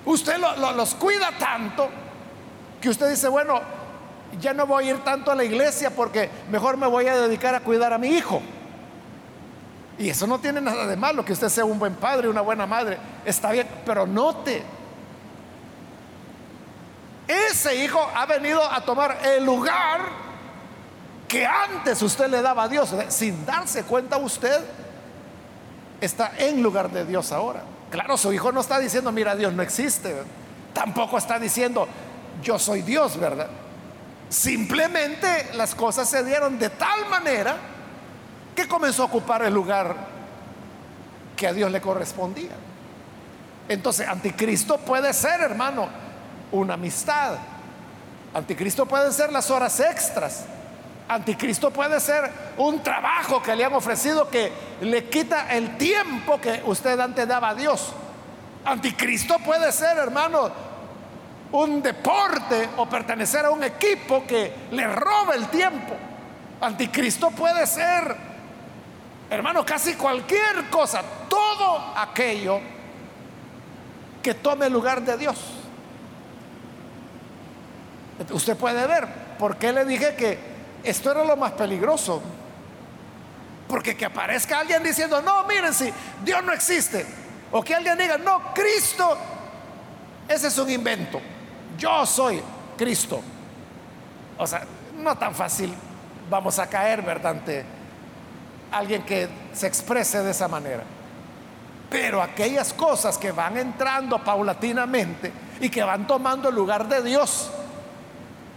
usted 0.05 0.37
los 0.37 0.95
cuida 0.95 1.31
tanto 1.37 1.89
que 2.81 2.89
usted 2.89 3.09
dice, 3.09 3.27
bueno, 3.27 3.61
ya 4.39 4.53
no 4.53 4.65
voy 4.65 4.87
a 4.87 4.91
ir 4.91 5.03
tanto 5.03 5.31
a 5.31 5.35
la 5.35 5.43
iglesia 5.43 5.89
porque 5.89 6.29
mejor 6.49 6.77
me 6.77 6.87
voy 6.87 7.07
a 7.07 7.17
dedicar 7.17 7.55
a 7.55 7.59
cuidar 7.61 7.93
a 7.93 7.97
mi 7.97 8.09
hijo. 8.09 8.41
Y 9.97 10.09
eso 10.09 10.27
no 10.27 10.39
tiene 10.39 10.61
nada 10.61 10.87
de 10.87 10.95
malo, 10.95 11.25
que 11.25 11.33
usted 11.33 11.49
sea 11.49 11.65
un 11.65 11.77
buen 11.77 11.95
padre, 11.95 12.29
una 12.29 12.39
buena 12.41 12.65
madre. 12.65 12.97
Está 13.25 13.51
bien, 13.51 13.67
pero 13.85 14.07
note, 14.07 14.63
ese 17.29 17.75
hijo 17.75 18.09
ha 18.15 18.25
venido 18.25 18.63
a 18.63 18.81
tomar 18.81 19.19
el 19.23 19.45
lugar 19.45 20.01
que 21.27 21.45
antes 21.45 22.01
usted 22.01 22.27
le 22.27 22.41
daba 22.41 22.63
a 22.63 22.67
Dios. 22.67 22.89
Sin 23.09 23.45
darse 23.45 23.83
cuenta 23.83 24.17
usted, 24.17 24.59
está 26.01 26.31
en 26.39 26.63
lugar 26.63 26.89
de 26.89 27.05
Dios 27.05 27.31
ahora. 27.31 27.61
Claro, 27.91 28.17
su 28.17 28.33
hijo 28.33 28.51
no 28.51 28.61
está 28.61 28.79
diciendo, 28.79 29.11
mira, 29.11 29.35
Dios 29.35 29.53
no 29.53 29.61
existe. 29.61 30.15
Tampoco 30.73 31.19
está 31.19 31.37
diciendo, 31.37 31.87
yo 32.41 32.57
soy 32.57 32.81
Dios, 32.81 33.19
¿verdad? 33.19 33.47
Simplemente 34.27 35.51
las 35.53 35.75
cosas 35.75 36.09
se 36.09 36.23
dieron 36.23 36.57
de 36.57 36.71
tal 36.71 37.07
manera 37.09 37.57
que 38.55 38.67
comenzó 38.67 39.03
a 39.03 39.05
ocupar 39.05 39.43
el 39.43 39.53
lugar 39.53 39.95
que 41.35 41.45
a 41.47 41.53
Dios 41.53 41.71
le 41.71 41.79
correspondía. 41.79 42.51
Entonces, 43.67 44.07
anticristo 44.07 44.79
puede 44.79 45.13
ser, 45.13 45.41
hermano, 45.41 46.08
una 46.51 46.75
amistad. 46.75 47.37
Anticristo 48.33 48.85
puede 48.85 49.11
ser 49.11 49.31
las 49.31 49.49
horas 49.49 49.79
extras. 49.79 50.45
Anticristo 51.07 51.71
puede 51.71 51.99
ser 51.99 52.29
un 52.57 52.83
trabajo 52.83 53.41
que 53.41 53.55
le 53.55 53.65
han 53.65 53.73
ofrecido 53.73 54.29
que 54.29 54.51
le 54.81 55.05
quita 55.09 55.49
el 55.49 55.77
tiempo 55.77 56.39
que 56.39 56.61
usted 56.65 56.99
antes 56.99 57.27
daba 57.27 57.49
a 57.49 57.55
Dios. 57.55 57.93
Anticristo 58.63 59.39
puede 59.39 59.71
ser, 59.71 59.97
hermano, 59.97 60.51
un 61.51 61.81
deporte 61.81 62.69
o 62.77 62.85
pertenecer 62.85 63.45
a 63.45 63.49
un 63.49 63.63
equipo 63.63 64.23
que 64.27 64.53
le 64.71 64.87
roba 64.87 65.33
el 65.33 65.47
tiempo. 65.47 65.95
Anticristo 66.61 67.31
puede 67.31 67.65
ser, 67.65 68.15
hermano, 69.31 69.65
casi 69.65 69.95
cualquier 69.95 70.69
cosa, 70.69 71.01
todo 71.27 71.93
aquello 71.95 72.59
que 74.21 74.35
tome 74.35 74.67
el 74.67 74.73
lugar 74.73 75.01
de 75.01 75.17
Dios. 75.17 75.58
Usted 78.31 78.57
puede 78.57 78.85
ver 78.85 79.07
por 79.37 79.57
qué 79.57 79.71
le 79.71 79.85
dije 79.85 80.15
que 80.15 80.37
esto 80.83 81.11
era 81.11 81.23
lo 81.23 81.35
más 81.37 81.53
peligroso. 81.53 82.21
Porque 83.67 83.95
que 83.95 84.05
aparezca 84.05 84.59
alguien 84.59 84.83
diciendo, 84.83 85.21
no, 85.21 85.43
miren 85.45 85.73
si 85.73 85.91
Dios 86.23 86.43
no 86.43 86.51
existe. 86.51 87.05
O 87.51 87.63
que 87.63 87.75
alguien 87.75 87.97
diga, 87.97 88.17
no, 88.17 88.53
Cristo, 88.53 89.17
ese 90.27 90.47
es 90.47 90.57
un 90.57 90.69
invento 90.69 91.21
yo 91.79 92.05
soy 92.05 92.41
Cristo. 92.77 93.21
O 94.37 94.45
sea, 94.45 94.63
no 94.97 95.17
tan 95.17 95.33
fácil 95.33 95.73
vamos 96.29 96.59
a 96.59 96.67
caer, 96.67 97.01
¿verdad? 97.01 97.31
Ante 97.31 97.65
alguien 98.71 99.01
que 99.03 99.27
se 99.53 99.65
exprese 99.65 100.21
de 100.21 100.31
esa 100.31 100.47
manera. 100.47 100.83
Pero 101.89 102.21
aquellas 102.21 102.73
cosas 102.73 103.17
que 103.17 103.31
van 103.31 103.57
entrando 103.57 104.23
paulatinamente 104.23 105.31
y 105.59 105.69
que 105.69 105.83
van 105.83 106.05
tomando 106.05 106.49
el 106.49 106.55
lugar 106.55 106.87
de 106.87 107.01
Dios, 107.01 107.49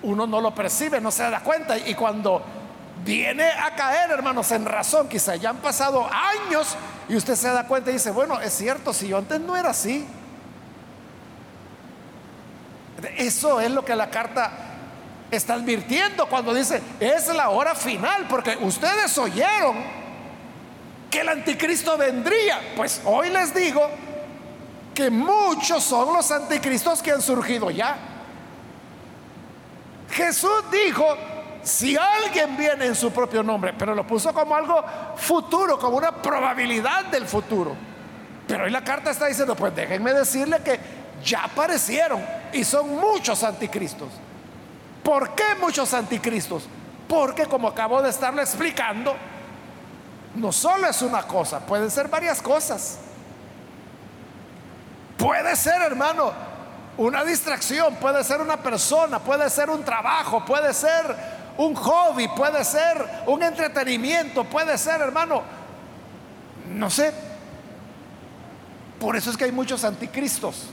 uno 0.02 0.26
no 0.26 0.40
lo 0.40 0.54
percibe, 0.54 1.00
no 1.00 1.10
se 1.10 1.22
da 1.28 1.40
cuenta. 1.40 1.76
Y 1.78 1.94
cuando 1.94 2.42
viene 3.04 3.44
a 3.44 3.74
caer, 3.74 4.10
hermanos, 4.10 4.50
en 4.52 4.64
razón, 4.64 5.08
quizá 5.08 5.36
ya 5.36 5.50
han 5.50 5.58
pasado 5.58 6.08
años 6.10 6.76
y 7.08 7.16
usted 7.16 7.34
se 7.34 7.48
da 7.48 7.66
cuenta 7.66 7.90
y 7.90 7.94
dice, 7.94 8.10
bueno, 8.10 8.40
es 8.40 8.52
cierto, 8.52 8.92
si 8.92 9.08
yo 9.08 9.18
antes 9.18 9.40
no 9.40 9.56
era 9.56 9.70
así. 9.70 10.06
Eso 13.16 13.60
es 13.60 13.70
lo 13.70 13.84
que 13.84 13.96
la 13.96 14.10
carta 14.10 14.50
está 15.30 15.54
advirtiendo 15.54 16.26
cuando 16.26 16.54
dice, 16.54 16.80
es 17.00 17.34
la 17.34 17.48
hora 17.50 17.74
final, 17.74 18.26
porque 18.28 18.56
ustedes 18.60 19.16
oyeron 19.18 19.76
que 21.10 21.20
el 21.20 21.28
anticristo 21.28 21.96
vendría. 21.98 22.60
Pues 22.76 23.00
hoy 23.04 23.30
les 23.30 23.54
digo 23.54 23.88
que 24.94 25.10
muchos 25.10 25.82
son 25.82 26.12
los 26.14 26.30
anticristos 26.30 27.02
que 27.02 27.12
han 27.12 27.22
surgido 27.22 27.70
ya. 27.70 28.11
Jesús 30.12 30.64
dijo, 30.70 31.16
si 31.62 31.96
alguien 31.96 32.56
viene 32.56 32.86
en 32.86 32.94
su 32.94 33.10
propio 33.12 33.42
nombre, 33.42 33.72
pero 33.76 33.94
lo 33.94 34.06
puso 34.06 34.32
como 34.34 34.54
algo 34.54 34.84
futuro, 35.16 35.78
como 35.78 35.96
una 35.96 36.12
probabilidad 36.12 37.06
del 37.06 37.26
futuro. 37.26 37.74
Pero 38.46 38.64
hoy 38.64 38.70
la 38.70 38.84
carta 38.84 39.10
está 39.10 39.26
diciendo, 39.26 39.56
pues 39.56 39.74
déjenme 39.74 40.12
decirle 40.12 40.60
que 40.62 40.78
ya 41.24 41.44
aparecieron 41.44 42.22
y 42.52 42.62
son 42.64 42.90
muchos 42.96 43.42
anticristos. 43.42 44.08
¿Por 45.02 45.34
qué 45.34 45.54
muchos 45.60 45.94
anticristos? 45.94 46.68
Porque 47.08 47.46
como 47.46 47.68
acabo 47.68 48.02
de 48.02 48.10
estarlo 48.10 48.42
explicando, 48.42 49.14
no 50.34 50.52
solo 50.52 50.88
es 50.88 51.00
una 51.02 51.22
cosa, 51.22 51.60
pueden 51.60 51.90
ser 51.90 52.08
varias 52.08 52.42
cosas. 52.42 52.98
Puede 55.16 55.54
ser, 55.56 55.80
hermano, 55.82 56.32
una 56.96 57.24
distracción, 57.24 57.96
puede 57.96 58.22
ser 58.22 58.40
una 58.40 58.56
persona, 58.58 59.18
puede 59.18 59.48
ser 59.48 59.70
un 59.70 59.82
trabajo, 59.82 60.44
puede 60.44 60.74
ser 60.74 61.16
un 61.56 61.74
hobby, 61.74 62.28
puede 62.28 62.64
ser 62.64 63.22
un 63.26 63.42
entretenimiento, 63.42 64.44
puede 64.44 64.76
ser, 64.76 65.00
hermano, 65.00 65.42
no 66.68 66.90
sé. 66.90 67.12
Por 69.00 69.16
eso 69.16 69.30
es 69.30 69.36
que 69.36 69.44
hay 69.44 69.52
muchos 69.52 69.84
anticristos 69.84 70.68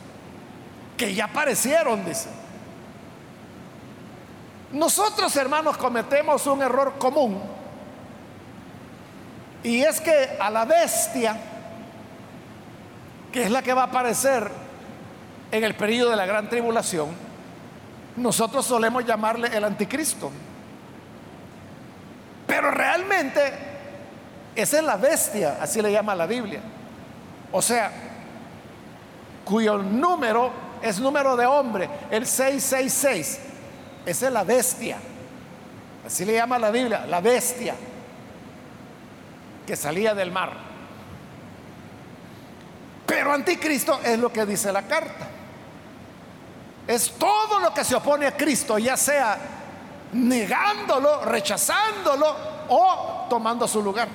que 0.98 1.14
ya 1.14 1.26
aparecieron, 1.26 2.06
dice. 2.06 2.30
Nosotros, 4.72 5.36
hermanos, 5.36 5.78
cometemos 5.78 6.46
un 6.46 6.62
error 6.62 7.00
común. 7.00 7.42
Y 9.64 9.82
es 9.82 10.00
que 10.00 10.38
a 10.40 10.50
la 10.50 10.66
bestia, 10.66 11.38
que 13.32 13.44
es 13.44 13.52
la 13.52 13.62
que 13.62 13.74
va 13.74 13.84
a 13.84 13.86
aparecer 13.86 14.69
en 15.52 15.64
el 15.64 15.76
periodo 15.76 16.12
de 16.12 16.16
la 16.16 16.26
gran 16.26 16.50
tribulación, 16.50 17.10
nosotros 18.16 18.66
solemos 18.66 19.06
llamarle 19.06 19.56
el 19.56 19.64
anticristo. 19.64 20.32
Pero 22.46 22.72
realmente 22.72 23.54
esa 24.56 24.78
es 24.78 24.84
la 24.84 24.98
bestia, 24.98 25.58
así 25.62 25.82
le 25.82 25.92
llama 25.92 26.16
la 26.16 26.26
Biblia. 26.26 26.60
O 27.52 27.62
sea, 27.62 27.92
cuyo 29.46 29.78
número 29.78 30.52
es 30.82 31.00
número 31.00 31.36
de 31.36 31.46
hombre, 31.46 31.90
el 32.12 32.26
666. 32.26 33.40
Esa 34.06 34.28
es 34.28 34.34
la 34.34 34.44
bestia. 34.44 34.98
Así 36.06 36.26
le 36.26 36.34
llama 36.34 36.58
la 36.58 36.72
Biblia, 36.72 37.06
la 37.08 37.22
bestia 37.22 37.76
que 39.66 39.76
salía 39.76 40.16
del 40.16 40.32
mar. 40.32 40.52
Pero 43.06 43.34
anticristo 43.34 44.00
es 44.04 44.18
lo 44.18 44.34
que 44.34 44.46
dice 44.46 44.72
la 44.72 44.84
carta. 44.84 45.28
Es 46.89 47.12
todo 47.19 47.60
lo 47.60 47.71
que 47.71 47.84
se 47.84 47.93
opone 47.93 48.25
a 48.25 48.36
Cristo, 48.36 48.80
ya 48.80 48.97
sea 48.97 49.38
negándolo, 50.12 51.23
rechazándolo 51.23 52.36
o 52.67 53.28
tomando 53.30 53.67
su 53.67 53.80
lugar. 53.84 54.08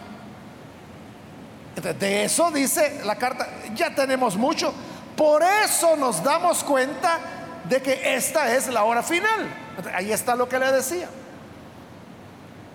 De 1.77 2.25
eso 2.25 2.51
dice 2.51 3.01
la 3.05 3.15
carta, 3.15 3.47
ya 3.77 3.95
tenemos 3.95 4.37
mucho, 4.37 4.75
por 5.17 5.45
eso 5.45 5.95
nos 5.95 6.21
damos 6.21 6.65
cuenta 6.65 7.21
de 7.63 7.81
que 7.81 8.17
esta 8.17 8.53
es 8.53 8.67
la 8.67 8.83
hora 8.83 9.05
final. 9.05 9.49
Ahí 9.95 10.11
está 10.11 10.35
lo 10.35 10.49
que 10.49 10.59
le 10.59 10.73
decía. 10.73 11.09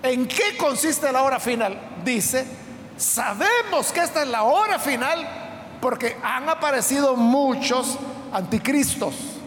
¿En 0.02 0.30
qué 0.30 0.56
consiste 0.56 1.12
la 1.12 1.24
hora 1.24 1.42
final? 1.42 1.78
Dice, 2.06 2.48
sabemos 2.96 3.92
que 3.92 4.00
esta 4.00 4.22
es 4.22 4.30
la 4.30 4.44
hora 4.44 4.80
final 4.80 5.28
porque 5.82 6.16
han 6.24 6.48
aparecido 6.48 7.18
muchos 7.18 8.00
anticristos. 8.32 9.39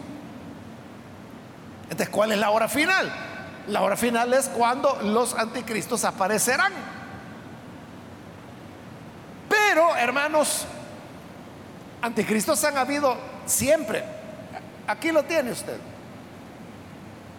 ¿Cuál 2.11 2.31
es 2.31 2.37
la 2.37 2.49
hora 2.49 2.67
final? 2.67 3.11
La 3.67 3.81
hora 3.81 3.95
final 3.95 4.33
es 4.33 4.49
cuando 4.49 5.01
los 5.01 5.33
anticristos 5.35 6.03
aparecerán. 6.03 6.73
Pero, 9.49 9.95
hermanos, 9.95 10.65
anticristos 12.01 12.63
han 12.63 12.77
habido 12.77 13.15
siempre. 13.45 14.03
Aquí 14.87 15.11
lo 15.11 15.23
tiene 15.23 15.51
usted. 15.51 15.77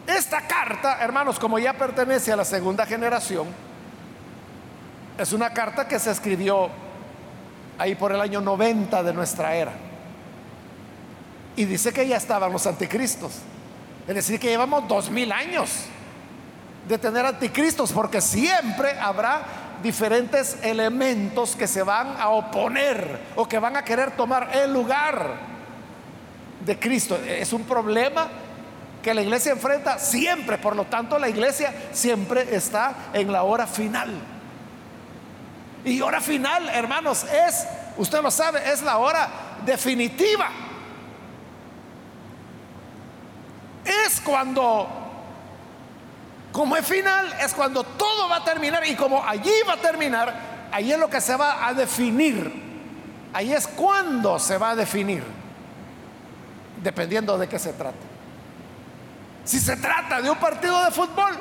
Esta 0.07 0.47
carta, 0.47 0.99
hermanos, 1.01 1.39
como 1.39 1.59
ya 1.59 1.73
pertenece 1.75 2.33
a 2.33 2.37
la 2.37 2.45
segunda 2.45 2.87
generación, 2.87 3.47
es 5.19 5.33
una 5.33 5.51
carta 5.53 5.87
que 5.87 5.99
se 5.99 6.11
escribió 6.11 6.69
ahí 7.79 7.95
por 7.95 8.13
el 8.13 8.21
año 8.21 8.41
90 8.41 9.03
de 9.03 9.13
nuestra 9.13 9.55
era. 9.55 9.73
Y 11.57 11.65
dice 11.65 11.93
que 11.93 12.07
ya 12.07 12.17
estaban 12.17 12.53
los 12.53 12.67
anticristos. 12.67 13.41
Es 14.07 14.15
decir, 14.15 14.39
que 14.39 14.49
llevamos 14.49 14.87
dos 14.87 15.11
mil 15.11 15.33
años 15.33 15.71
de 16.89 16.99
tener 16.99 17.25
anticristos, 17.25 17.93
porque 17.93 18.21
siempre 18.21 18.99
habrá 18.99 19.43
diferentes 19.83 20.59
elementos 20.63 21.57
que 21.57 21.67
se 21.67 21.83
van 21.83 22.17
a 22.19 22.29
oponer 22.29 23.21
o 23.37 23.49
que 23.49 23.59
van 23.59 23.77
a 23.77 23.85
querer 23.85 24.13
tomar 24.13 24.51
el 24.55 24.73
lugar 24.73 25.37
de 26.65 26.79
Cristo. 26.79 27.17
Es 27.17 27.53
un 27.53 27.65
problema 27.65 28.29
que 29.03 29.15
la 29.15 29.23
iglesia 29.23 29.53
enfrenta 29.53 29.99
siempre, 29.99 30.59
por 30.59 30.77
lo 30.77 30.85
tanto 30.85 31.19
la 31.19 31.29
iglesia 31.29 31.75
siempre 31.93 32.55
está 32.55 33.11
en 33.13 33.31
la 33.31 33.43
hora 33.43 33.67
final. 33.67 34.11
Y 35.85 36.01
hora 36.01 36.21
final, 36.21 36.69
hermanos, 36.71 37.25
es, 37.25 37.67
usted 37.99 38.23
lo 38.23 38.31
sabe, 38.31 38.73
es 38.73 38.83
la 38.83 38.97
hora 38.97 39.29
definitiva. 39.67 40.51
Es 43.85 44.21
cuando, 44.21 44.89
como 46.53 46.77
es 46.77 46.87
final, 46.87 47.33
es 47.41 47.55
cuando 47.55 47.85
todo 47.85 48.29
va 48.29 48.37
a 48.37 48.45
terminar 48.45 48.87
y 48.87 48.95
como 48.95 49.23
allí 49.25 49.53
va 49.69 49.75
a 49.75 49.81
terminar, 49.81 50.35
ahí 50.73 50.93
es 50.93 50.99
lo 50.99 51.09
que 51.09 51.21
se 51.21 51.37
va 51.37 51.67
a 51.67 51.75
definir. 51.75 52.63
Ahí 53.33 53.53
es 53.53 53.67
cuando 53.67 54.39
se 54.39 54.57
va 54.59 54.71
a 54.71 54.77
definir, 54.77 55.25
dependiendo 56.83 57.37
de 57.37 57.49
qué 57.49 57.59
se 57.59 57.73
trate. 57.73 57.99
Si 59.45 59.59
se 59.59 59.77
trata 59.77 60.23
de 60.23 60.31
un 60.31 60.39
partido 60.39 60.85
de 60.85 60.91
fútbol, 60.91 61.37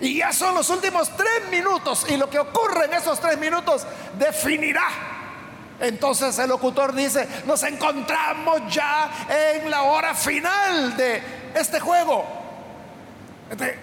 y 0.00 0.18
ya 0.18 0.32
son 0.32 0.54
los 0.54 0.70
últimos 0.70 1.10
tres 1.16 1.50
minutos 1.50 2.06
y 2.08 2.16
lo 2.16 2.30
que 2.30 2.38
ocurre 2.38 2.84
en 2.84 2.94
esos 2.94 3.18
tres 3.20 3.36
minutos 3.38 3.84
definirá. 4.18 5.17
Entonces 5.80 6.38
el 6.38 6.48
locutor 6.48 6.94
dice, 6.94 7.28
nos 7.46 7.62
encontramos 7.62 8.62
ya 8.68 9.10
en 9.28 9.70
la 9.70 9.82
hora 9.82 10.14
final 10.14 10.96
de 10.96 11.22
este 11.54 11.78
juego. 11.80 12.24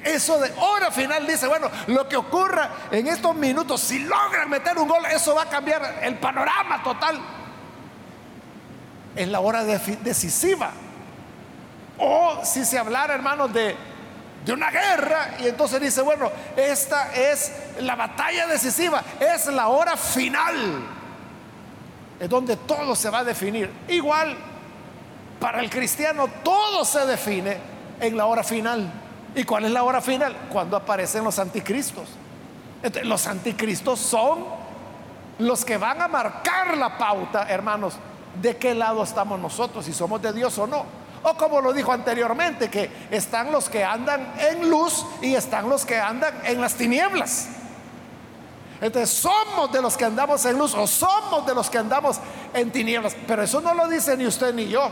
Eso 0.04 0.40
de 0.40 0.52
hora 0.60 0.92
final 0.92 1.26
dice, 1.26 1.48
bueno, 1.48 1.70
lo 1.88 2.08
que 2.08 2.18
ocurra 2.18 2.70
en 2.92 3.08
estos 3.08 3.36
minutos, 3.36 3.82
si 3.82 4.00
logran 4.00 4.50
meter 4.50 4.78
un 4.78 4.88
gol, 4.88 5.06
eso 5.08 5.34
va 5.34 5.44
a 5.44 5.50
cambiar 5.50 6.00
el 6.02 6.16
panorama 6.16 6.84
total. 6.84 7.20
En 9.16 9.32
la 9.32 9.40
hora 9.40 9.64
decisiva. 9.64 10.72
O 11.98 12.42
si 12.44 12.66
se 12.66 12.78
hablara, 12.78 13.16
hermanos, 13.16 13.54
de 13.54 13.76
de 14.46 14.54
una 14.54 14.70
guerra. 14.70 15.36
Y 15.40 15.48
entonces 15.48 15.82
dice, 15.82 16.02
bueno, 16.02 16.32
esta 16.56 17.14
es 17.14 17.52
la 17.80 17.96
batalla 17.96 18.48
decisiva, 18.48 19.04
es 19.20 19.48
la 19.48 19.68
hora 19.68 19.98
final. 19.98 20.88
Es 22.20 22.30
donde 22.30 22.56
todo 22.56 22.96
se 22.96 23.10
va 23.10 23.20
a 23.20 23.24
definir. 23.24 23.70
Igual, 23.88 24.36
para 25.40 25.60
el 25.60 25.70
cristiano 25.70 26.28
todo 26.44 26.86
se 26.86 27.06
define 27.06 27.58
en 28.00 28.18
la 28.18 28.26
hora 28.26 28.44
final. 28.44 28.92
¿Y 29.36 29.44
cuál 29.44 29.66
es 29.66 29.72
la 29.72 29.84
hora 29.84 30.02
final? 30.02 30.36
Cuando 30.50 30.78
aparecen 30.78 31.24
los 31.24 31.40
anticristos. 31.40 32.08
los 33.04 33.28
anticristos 33.28 34.00
son 34.00 34.46
los 35.40 35.66
que 35.66 35.78
van 35.78 36.02
a 36.02 36.08
marcar 36.08 36.78
la 36.78 36.98
pauta, 36.98 37.48
hermanos, 37.50 37.96
de 38.42 38.56
qué 38.58 38.74
lado 38.74 39.04
estamos 39.04 39.40
nosotros, 39.40 39.86
si 39.86 39.94
somos 39.94 40.22
de 40.22 40.32
Dios 40.32 40.58
o 40.58 40.68
no. 40.68 40.86
O 41.24 41.36
como 41.36 41.60
lo 41.60 41.74
dijo 41.74 41.92
anteriormente, 41.92 42.70
que 42.70 42.90
están 43.12 43.52
los 43.52 43.70
que 43.70 43.84
andan 43.84 44.34
en 44.40 44.70
luz 44.70 45.06
y 45.22 45.36
están 45.36 45.68
los 45.70 45.86
que 45.86 46.00
andan 46.00 46.34
en 46.44 46.62
las 46.62 46.76
tinieblas. 46.76 47.50
Entonces 48.82 49.10
somos 49.10 49.72
de 49.72 49.82
los 49.82 49.96
que 49.96 50.06
andamos 50.06 50.46
en 50.46 50.58
luz 50.58 50.74
o 50.74 50.86
somos 50.86 51.46
de 51.46 51.56
los 51.56 51.70
que 51.70 51.78
andamos 51.78 52.20
en 52.54 52.72
tinieblas. 52.72 53.16
Pero 53.28 53.44
eso 53.44 53.62
no 53.62 53.74
lo 53.74 53.88
dice 53.88 54.16
ni 54.18 54.26
usted 54.26 54.54
ni 54.54 54.68
yo. 54.68 54.90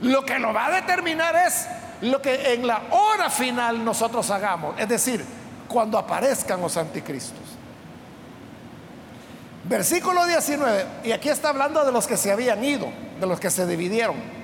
Lo 0.00 0.24
que 0.24 0.38
lo 0.38 0.52
va 0.52 0.66
a 0.66 0.70
determinar 0.70 1.36
es 1.36 1.66
lo 2.00 2.20
que 2.20 2.54
en 2.54 2.66
la 2.66 2.82
hora 2.90 3.30
final 3.30 3.84
nosotros 3.84 4.30
hagamos. 4.30 4.74
Es 4.78 4.88
decir, 4.88 5.24
cuando 5.68 5.98
aparezcan 5.98 6.60
los 6.60 6.76
anticristos. 6.76 7.38
Versículo 9.64 10.26
19. 10.26 10.86
Y 11.04 11.12
aquí 11.12 11.28
está 11.28 11.50
hablando 11.50 11.84
de 11.84 11.92
los 11.92 12.06
que 12.06 12.16
se 12.16 12.32
habían 12.32 12.64
ido, 12.64 12.88
de 13.20 13.26
los 13.26 13.38
que 13.38 13.50
se 13.50 13.66
dividieron 13.66 14.42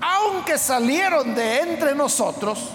aunque 0.00 0.58
salieron 0.58 1.34
de 1.34 1.60
entre 1.60 1.94
nosotros, 1.94 2.70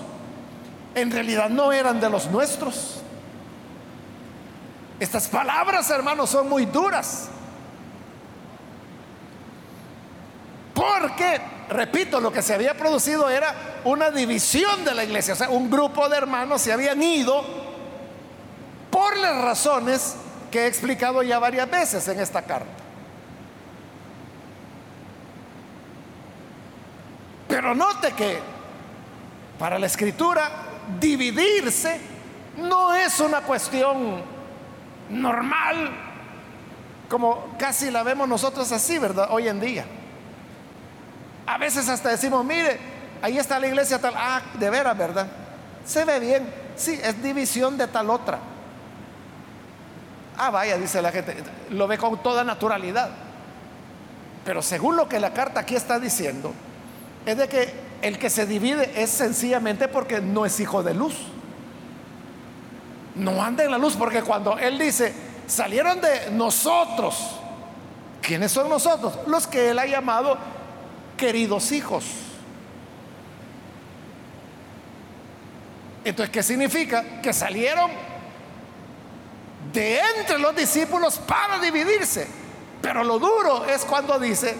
en 0.95 1.11
realidad 1.11 1.49
no 1.49 1.71
eran 1.71 1.99
de 1.99 2.09
los 2.09 2.27
nuestros. 2.27 3.00
Estas 5.01 5.27
palabras, 5.29 5.89
hermanos, 5.89 6.29
son 6.29 6.47
muy 6.47 6.67
duras. 6.67 7.27
Porque, 10.75 11.41
repito, 11.69 12.21
lo 12.21 12.31
que 12.31 12.43
se 12.43 12.53
había 12.53 12.77
producido 12.77 13.27
era 13.27 13.81
una 13.83 14.11
división 14.11 14.85
de 14.85 14.93
la 14.93 15.03
iglesia. 15.03 15.33
O 15.33 15.37
sea, 15.37 15.49
un 15.49 15.71
grupo 15.71 16.07
de 16.07 16.17
hermanos 16.17 16.61
se 16.61 16.71
habían 16.71 17.01
ido 17.01 17.43
por 18.91 19.17
las 19.17 19.43
razones 19.43 20.17
que 20.51 20.65
he 20.65 20.67
explicado 20.67 21.23
ya 21.23 21.39
varias 21.39 21.67
veces 21.67 22.07
en 22.07 22.19
esta 22.19 22.43
carta. 22.43 22.69
Pero 27.47 27.73
note 27.73 28.11
que 28.11 28.37
para 29.57 29.79
la 29.79 29.87
escritura 29.87 30.51
dividirse 30.99 31.99
no 32.57 32.93
es 32.93 33.19
una 33.19 33.41
cuestión 33.41 34.40
normal 35.11 35.91
como 37.11 37.57
casi 37.59 37.91
la 37.91 38.03
vemos 38.03 38.25
nosotros 38.25 38.71
así, 38.71 38.97
¿verdad? 38.97 39.27
Hoy 39.31 39.49
en 39.49 39.59
día. 39.59 39.85
A 41.45 41.57
veces 41.57 41.89
hasta 41.89 42.07
decimos, 42.07 42.45
mire, 42.45 42.79
ahí 43.21 43.37
está 43.37 43.59
la 43.59 43.67
iglesia 43.67 43.99
tal, 43.99 44.13
ah, 44.15 44.41
de 44.57 44.69
veras, 44.69 44.97
¿verdad? 44.97 45.27
Se 45.85 46.05
ve 46.05 46.21
bien, 46.21 46.49
sí, 46.77 46.97
es 47.03 47.21
división 47.21 47.77
de 47.77 47.87
tal 47.87 48.09
otra. 48.09 48.39
Ah, 50.37 50.51
vaya, 50.51 50.77
dice 50.77 51.01
la 51.01 51.11
gente, 51.11 51.35
lo 51.71 51.85
ve 51.85 51.97
con 51.97 52.23
toda 52.23 52.45
naturalidad. 52.45 53.09
Pero 54.45 54.61
según 54.61 54.95
lo 54.95 55.09
que 55.09 55.19
la 55.19 55.33
carta 55.33 55.59
aquí 55.59 55.75
está 55.75 55.99
diciendo, 55.99 56.53
es 57.25 57.35
de 57.35 57.49
que 57.49 57.73
el 58.01 58.17
que 58.19 58.29
se 58.29 58.45
divide 58.45 59.03
es 59.03 59.09
sencillamente 59.09 59.89
porque 59.89 60.21
no 60.21 60.45
es 60.45 60.57
hijo 60.61 60.81
de 60.81 60.93
luz. 60.93 61.15
No 63.15 63.41
anda 63.41 63.63
en 63.63 63.71
la 63.71 63.77
luz 63.77 63.95
porque 63.95 64.21
cuando 64.21 64.57
él 64.57 64.79
dice, 64.79 65.13
salieron 65.47 65.99
de 65.99 66.31
nosotros, 66.31 67.15
¿quiénes 68.21 68.51
son 68.51 68.69
nosotros? 68.69 69.19
Los 69.27 69.47
que 69.47 69.69
él 69.69 69.79
ha 69.79 69.85
llamado 69.85 70.37
queridos 71.17 71.71
hijos. 71.71 72.05
Entonces, 76.03 76.31
¿qué 76.31 76.41
significa? 76.41 77.21
Que 77.21 77.31
salieron 77.31 77.91
de 79.71 79.99
entre 80.17 80.39
los 80.39 80.55
discípulos 80.55 81.19
para 81.19 81.59
dividirse. 81.59 82.27
Pero 82.81 83.03
lo 83.03 83.19
duro 83.19 83.65
es 83.65 83.85
cuando 83.85 84.17
dice, 84.17 84.55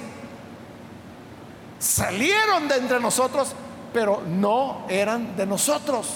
salieron 1.80 2.68
de 2.68 2.76
entre 2.76 3.00
nosotros, 3.00 3.56
pero 3.92 4.22
no 4.28 4.86
eran 4.88 5.36
de 5.36 5.46
nosotros. 5.48 6.08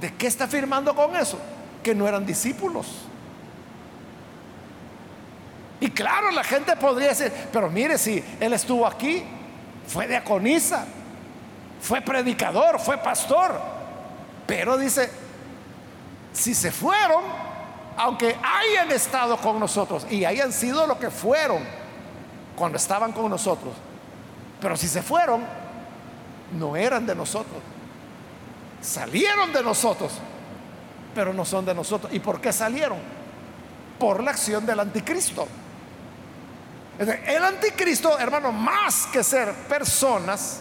¿De 0.00 0.14
qué 0.14 0.26
está 0.26 0.44
afirmando 0.44 0.94
con 0.94 1.14
eso? 1.16 1.38
Que 1.82 1.94
no 1.94 2.08
eran 2.08 2.26
discípulos. 2.26 2.86
Y 5.80 5.90
claro, 5.90 6.30
la 6.30 6.42
gente 6.42 6.74
podría 6.76 7.08
decir, 7.08 7.32
pero 7.52 7.68
mire, 7.70 7.98
si 7.98 8.22
él 8.40 8.52
estuvo 8.52 8.86
aquí, 8.86 9.22
fue 9.86 10.06
diaconisa, 10.08 10.86
fue 11.80 12.00
predicador, 12.00 12.80
fue 12.80 12.98
pastor. 12.98 13.60
Pero 14.46 14.78
dice, 14.78 15.10
si 16.32 16.54
se 16.54 16.72
fueron, 16.72 17.22
aunque 17.96 18.36
hayan 18.42 18.90
estado 18.92 19.36
con 19.36 19.60
nosotros 19.60 20.06
y 20.10 20.24
hayan 20.24 20.52
sido 20.52 20.86
lo 20.86 20.98
que 20.98 21.10
fueron 21.10 21.62
cuando 22.56 22.76
estaban 22.76 23.12
con 23.12 23.30
nosotros, 23.30 23.74
pero 24.60 24.76
si 24.76 24.88
se 24.88 25.02
fueron, 25.02 25.44
no 26.58 26.76
eran 26.76 27.06
de 27.06 27.14
nosotros. 27.14 27.60
Salieron 28.84 29.50
de 29.50 29.62
nosotros, 29.62 30.12
pero 31.14 31.32
no 31.32 31.46
son 31.46 31.64
de 31.64 31.74
nosotros. 31.74 32.12
¿Y 32.12 32.20
por 32.20 32.38
qué 32.38 32.52
salieron? 32.52 32.98
Por 33.98 34.22
la 34.22 34.32
acción 34.32 34.66
del 34.66 34.78
anticristo. 34.78 35.48
El 36.98 37.42
anticristo, 37.42 38.18
hermano, 38.18 38.52
más 38.52 39.06
que 39.06 39.24
ser 39.24 39.52
personas, 39.68 40.60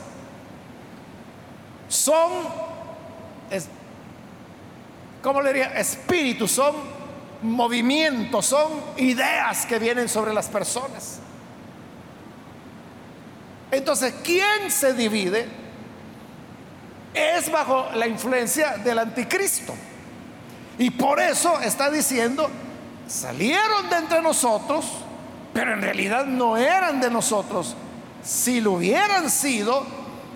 son, 1.89 2.31
¿cómo 5.21 5.41
le 5.41 5.49
diría? 5.49 5.77
Espíritus, 5.77 6.51
son 6.51 6.75
movimientos, 7.41 8.45
son 8.45 8.71
ideas 8.97 9.65
que 9.65 9.77
vienen 9.79 10.07
sobre 10.07 10.33
las 10.33 10.47
personas. 10.47 11.19
Entonces, 13.69 14.15
¿quién 14.23 14.71
se 14.71 14.93
divide? 14.93 15.62
Es 17.13 17.51
bajo 17.51 17.89
la 17.93 18.07
influencia 18.07 18.77
del 18.77 18.99
anticristo. 18.99 19.73
Y 20.77 20.89
por 20.89 21.19
eso 21.19 21.59
está 21.61 21.91
diciendo, 21.91 22.49
salieron 23.07 23.89
de 23.89 23.97
entre 23.97 24.21
nosotros, 24.21 24.85
pero 25.53 25.73
en 25.73 25.81
realidad 25.81 26.25
no 26.25 26.57
eran 26.57 26.99
de 26.99 27.11
nosotros. 27.11 27.75
Si 28.23 28.59
lo 28.61 28.73
hubieran 28.73 29.29
sido, 29.29 29.85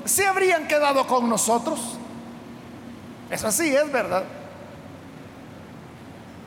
se 0.05 0.27
habrían 0.27 0.67
quedado 0.67 1.07
con 1.07 1.27
nosotros. 1.29 1.97
Eso 3.29 3.47
así 3.47 3.75
es 3.75 3.91
verdad. 3.91 4.23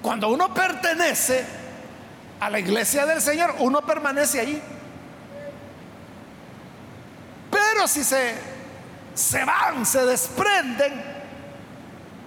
Cuando 0.03 0.29
uno 0.29 0.55
pertenece 0.55 1.45
a 2.39 2.49
la 2.49 2.59
iglesia 2.59 3.05
del 3.05 3.21
Señor, 3.21 3.57
uno 3.59 3.83
permanece 3.83 4.41
allí. 4.41 4.61
Pero 7.51 7.87
si 7.87 8.03
se, 8.03 8.35
se 9.15 9.45
van, 9.45 9.85
se 9.85 10.05
desprenden, 10.05 10.93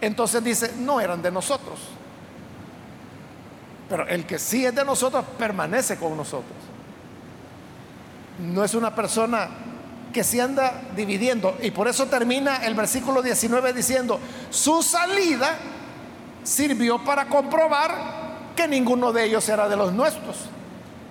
entonces 0.01 0.43
dice, 0.43 0.73
no 0.79 0.99
eran 0.99 1.21
de 1.21 1.31
nosotros. 1.31 1.79
Pero 3.89 4.07
el 4.07 4.25
que 4.25 4.39
sí 4.39 4.65
es 4.65 4.73
de 4.75 4.83
nosotros 4.83 5.23
permanece 5.37 5.97
con 5.97 6.15
nosotros. 6.17 6.57
No 8.39 8.63
es 8.63 8.73
una 8.73 8.93
persona 8.93 9.49
que 10.11 10.23
se 10.23 10.41
anda 10.41 10.81
dividiendo. 10.95 11.57
Y 11.61 11.71
por 11.71 11.87
eso 11.87 12.05
termina 12.05 12.57
el 12.65 12.75
versículo 12.75 13.21
19 13.21 13.73
diciendo, 13.73 14.19
su 14.49 14.81
salida 14.83 15.57
sirvió 16.43 17.03
para 17.03 17.25
comprobar 17.25 18.53
que 18.55 18.67
ninguno 18.67 19.11
de 19.11 19.25
ellos 19.25 19.47
era 19.49 19.67
de 19.67 19.75
los 19.75 19.91
nuestros. 19.93 20.37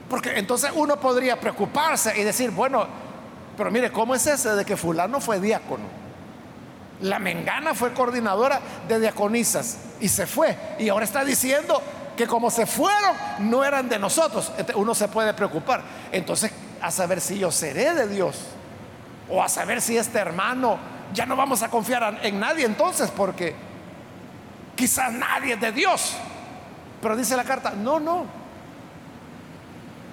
Porque 0.09 0.39
entonces 0.39 0.71
uno 0.75 0.99
podría 0.99 1.39
preocuparse 1.41 2.19
y 2.19 2.23
decir, 2.23 2.51
bueno, 2.51 2.87
pero 3.57 3.71
mire, 3.71 3.91
¿cómo 3.91 4.15
es 4.15 4.27
ese 4.27 4.51
de 4.51 4.65
que 4.65 4.77
fulano 4.77 5.21
fue 5.21 5.41
diácono? 5.41 5.85
La 7.01 7.19
mengana 7.19 7.75
fue 7.75 7.93
coordinadora 7.93 8.61
de 8.89 9.01
diaconisas 9.01 9.79
y 10.01 10.09
se 10.09 10.27
fue. 10.27 10.57
Y 10.79 10.89
ahora 10.89 11.05
está 11.05 11.25
diciendo 11.25 11.83
que 12.17 12.27
como 12.27 12.51
se 12.51 12.67
fueron, 12.67 13.17
no 13.41 13.65
eran 13.65 13.89
de 13.89 13.99
nosotros. 13.99 14.53
Uno 14.75 14.95
se 14.95 15.09
puede 15.09 15.35
preocupar. 15.35 15.83
Entonces, 16.13 16.53
a 16.81 16.91
saber 16.91 17.21
si 17.21 17.39
yo 17.39 17.51
seré 17.51 17.95
de 17.95 18.07
Dios. 18.07 18.37
O 19.29 19.43
a 19.43 19.49
saber 19.49 19.81
si 19.81 19.97
este 19.97 20.19
hermano, 20.19 20.79
ya 21.13 21.27
no 21.27 21.37
vamos 21.37 21.63
a 21.63 21.69
confiar 21.69 22.21
en 22.23 22.39
nadie 22.39 22.65
entonces, 22.65 23.11
porque 23.11 23.55
quizás 24.77 25.13
nadie 25.13 25.55
es 25.55 25.61
de 25.61 25.73
Dios. 25.73 26.15
Pero 27.01 27.17
dice 27.17 27.37
la 27.37 27.45
carta, 27.45 27.71
no, 27.71 27.99
no. 27.99 28.42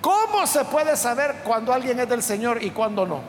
¿Cómo 0.01 0.47
se 0.47 0.63
puede 0.65 0.95
saber 0.95 1.41
cuando 1.43 1.73
alguien 1.73 1.99
es 1.99 2.07
del 2.07 2.23
Señor 2.23 2.63
y 2.63 2.71
cuando 2.71 3.05
no? 3.05 3.21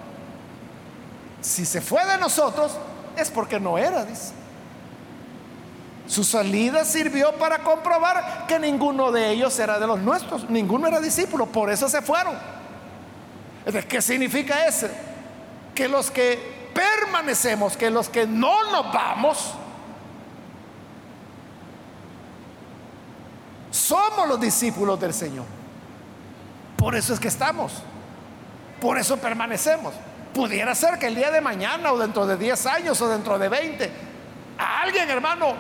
Si 1.41 1.65
se 1.65 1.81
fue 1.81 2.05
de 2.07 2.19
nosotros, 2.19 2.73
es 3.17 3.31
porque 3.31 3.59
no 3.59 3.77
era. 3.79 4.07
Su 6.07 6.25
salida 6.25 6.85
sirvió 6.85 7.33
para 7.33 7.61
comprobar 7.61 8.47
que 8.47 8.59
ninguno 8.59 9.11
de 9.11 9.31
ellos 9.31 9.59
era 9.59 9.79
de 9.79 9.87
los 9.87 10.01
nuestros, 10.01 10.49
ninguno 10.51 10.87
era 10.87 11.01
discípulo, 11.01 11.47
por 11.47 11.71
eso 11.71 11.89
se 11.89 12.03
fueron. 12.03 12.37
¿Qué 13.89 14.01
significa 14.03 14.67
eso? 14.67 14.89
Que 15.75 15.89
los 15.89 16.11
que 16.11 16.71
permanecemos, 16.75 17.77
que 17.77 17.91
los 17.91 18.09
que 18.09 18.27
no 18.27 18.71
nos 18.71 18.93
vamos, 18.93 19.55
somos 23.71 24.29
los 24.29 24.41
discípulos 24.41 25.01
del 25.01 25.15
Señor. 25.15 25.60
Por 26.81 26.97
eso 26.97 27.13
es 27.13 27.21
que 27.21 27.29
estamos, 27.29 27.75
por 28.81 28.97
eso 28.97 29.19
permanecemos. 29.19 29.93
Pudiera 30.33 30.75
ser 30.75 30.99
que 30.99 31.09
el 31.09 31.15
día 31.15 31.31
de 31.31 31.43
mañana 31.43 31.93
o 31.93 31.99
dentro 31.99 32.27
de 32.27 32.39
10 32.39 32.67
años 32.67 32.99
o 33.03 33.09
dentro 33.09 33.39
de 33.39 33.51
20, 33.51 33.91
a 34.57 34.81
alguien 34.81 35.11
hermano 35.11 35.53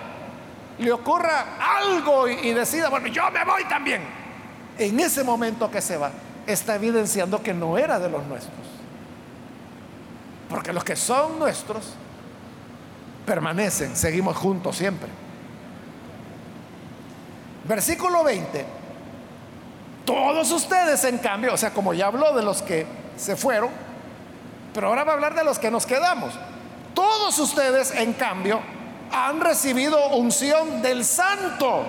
le 0.78 0.90
ocurra 0.90 1.58
algo 1.60 2.26
y, 2.26 2.52
decida, 2.52 2.88
bueno, 2.88 3.08
yo 3.08 3.30
me 3.32 3.44
voy 3.44 3.64
también. 3.64 4.00
En 4.78 4.98
ese 4.98 5.22
momento 5.22 5.70
que 5.70 5.82
se 5.82 5.98
va, 5.98 6.10
está 6.46 6.76
evidenciando 6.76 7.42
que 7.42 7.52
no 7.52 7.76
era 7.76 7.98
de 7.98 8.08
los 8.08 8.24
nuestros. 8.24 8.66
Porque 10.48 10.72
los 10.72 10.84
que 10.84 10.96
son 10.96 11.38
nuestros 11.38 11.96
permanecen, 13.26 13.94
seguimos 13.94 14.38
juntos 14.38 14.74
siempre. 14.74 15.10
Versículo 17.68 18.24
20. 18.24 18.79
Todos 20.04 20.50
ustedes, 20.50 21.04
en 21.04 21.18
cambio, 21.18 21.54
o 21.54 21.56
sea, 21.56 21.72
como 21.72 21.94
ya 21.94 22.06
habló 22.06 22.34
de 22.34 22.42
los 22.42 22.62
que 22.62 22.86
se 23.16 23.36
fueron, 23.36 23.70
pero 24.72 24.88
ahora 24.88 25.04
va 25.04 25.12
a 25.12 25.14
hablar 25.14 25.34
de 25.34 25.44
los 25.44 25.58
que 25.58 25.70
nos 25.70 25.86
quedamos. 25.86 26.34
Todos 26.94 27.38
ustedes, 27.38 27.92
en 27.92 28.12
cambio, 28.14 28.60
han 29.12 29.40
recibido 29.40 30.08
unción 30.10 30.82
del 30.82 31.04
santo, 31.04 31.84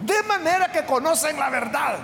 de 0.00 0.22
manera 0.24 0.70
que 0.70 0.84
conocen 0.84 1.38
la 1.38 1.50
verdad. 1.50 1.96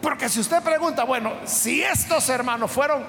Porque 0.00 0.28
si 0.28 0.40
usted 0.40 0.62
pregunta, 0.62 1.04
bueno, 1.04 1.32
si 1.44 1.82
estos 1.82 2.28
hermanos 2.28 2.70
fueron 2.70 3.04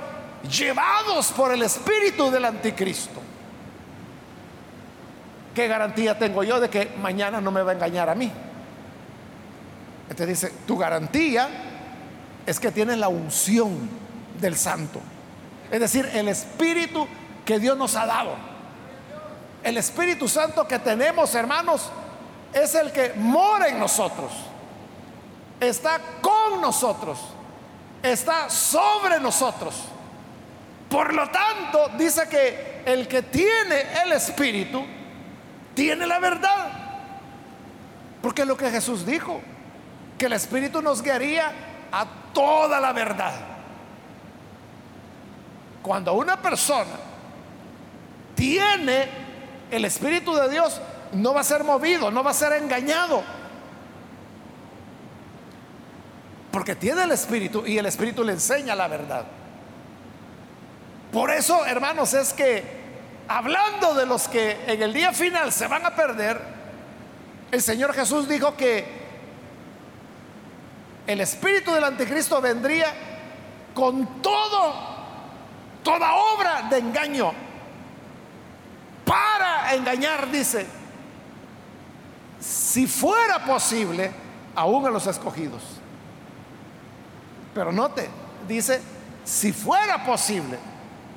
llevados 0.49 1.31
por 1.31 1.51
el 1.51 1.61
espíritu 1.61 2.31
del 2.31 2.45
anticristo, 2.45 3.21
¿qué 5.53 5.67
garantía 5.67 6.17
tengo 6.17 6.43
yo 6.43 6.59
de 6.59 6.69
que 6.69 6.91
mañana 7.01 7.39
no 7.41 7.51
me 7.51 7.61
va 7.61 7.71
a 7.71 7.75
engañar 7.75 8.09
a 8.09 8.15
mí? 8.15 8.31
Este 10.09 10.25
dice, 10.25 10.51
tu 10.65 10.77
garantía 10.77 11.49
es 12.45 12.59
que 12.59 12.71
tienes 12.71 12.97
la 12.97 13.09
unción 13.09 13.89
del 14.39 14.55
santo. 14.55 15.01
Es 15.71 15.79
decir, 15.79 16.09
el 16.13 16.29
espíritu 16.29 17.07
que 17.45 17.59
Dios 17.59 17.77
nos 17.77 17.95
ha 17.95 18.05
dado. 18.05 18.35
El 19.63 19.77
Espíritu 19.77 20.27
Santo 20.27 20.67
que 20.67 20.79
tenemos, 20.79 21.33
hermanos, 21.35 21.89
es 22.53 22.73
el 22.75 22.91
que 22.91 23.13
mora 23.15 23.67
en 23.67 23.79
nosotros. 23.79 24.31
Está 25.59 25.99
con 26.21 26.61
nosotros. 26.61 27.19
Está 28.01 28.49
sobre 28.49 29.19
nosotros. 29.19 29.75
Por 30.89 31.13
lo 31.13 31.29
tanto, 31.29 31.89
dice 31.97 32.29
que 32.29 32.83
el 32.85 33.07
que 33.07 33.23
tiene 33.23 34.01
el 34.03 34.13
Espíritu, 34.13 34.85
tiene 35.73 36.07
la 36.07 36.19
verdad. 36.19 36.71
Porque 38.21 38.43
es 38.43 38.47
lo 38.47 38.55
que 38.55 38.69
Jesús 38.69 39.05
dijo, 39.05 39.41
que 40.17 40.25
el 40.25 40.33
Espíritu 40.33 40.81
nos 40.81 41.01
guiaría 41.01 41.51
a 41.91 42.05
toda 42.33 42.79
la 42.79 42.91
verdad. 42.93 43.33
Cuando 45.81 46.13
una 46.13 46.41
persona 46.41 46.95
tiene 48.35 49.07
el 49.71 49.85
Espíritu 49.85 50.33
de 50.35 50.49
Dios 50.49 50.81
no 51.13 51.33
va 51.33 51.41
a 51.41 51.43
ser 51.43 51.63
movido, 51.63 52.11
no 52.11 52.23
va 52.23 52.31
a 52.31 52.33
ser 52.33 52.53
engañado. 52.53 53.23
Porque 56.51 56.75
tiene 56.75 57.03
el 57.03 57.11
Espíritu 57.11 57.65
y 57.65 57.77
el 57.77 57.85
Espíritu 57.85 58.23
le 58.23 58.33
enseña 58.33 58.75
la 58.75 58.87
verdad. 58.87 59.25
Por 61.11 61.31
eso, 61.31 61.65
hermanos, 61.65 62.13
es 62.13 62.33
que 62.33 62.63
hablando 63.27 63.93
de 63.93 64.05
los 64.05 64.27
que 64.27 64.57
en 64.67 64.81
el 64.81 64.93
día 64.93 65.13
final 65.13 65.51
se 65.53 65.67
van 65.67 65.85
a 65.85 65.95
perder, 65.95 66.41
el 67.51 67.61
Señor 67.61 67.93
Jesús 67.93 68.27
dijo 68.27 68.57
que 68.57 68.96
el 71.07 71.21
espíritu 71.21 71.71
del 71.71 71.85
anticristo 71.85 72.39
vendría 72.41 72.93
con 73.73 74.21
todo, 74.21 74.73
toda 75.81 76.13
obra 76.13 76.63
de 76.69 76.79
engaño 76.79 77.31
para 79.05 79.73
engañar, 79.73 80.29
dice, 80.29 80.67
si 82.39 82.87
fuera 82.87 83.45
posible, 83.45 84.11
aún 84.53 84.85
a 84.85 84.89
los 84.89 85.07
escogidos. 85.07 85.63
Pero 87.53 87.71
note, 87.71 88.09
dice, 88.47 88.81
si 89.23 89.53
fuera 89.53 90.05
posible, 90.05 90.59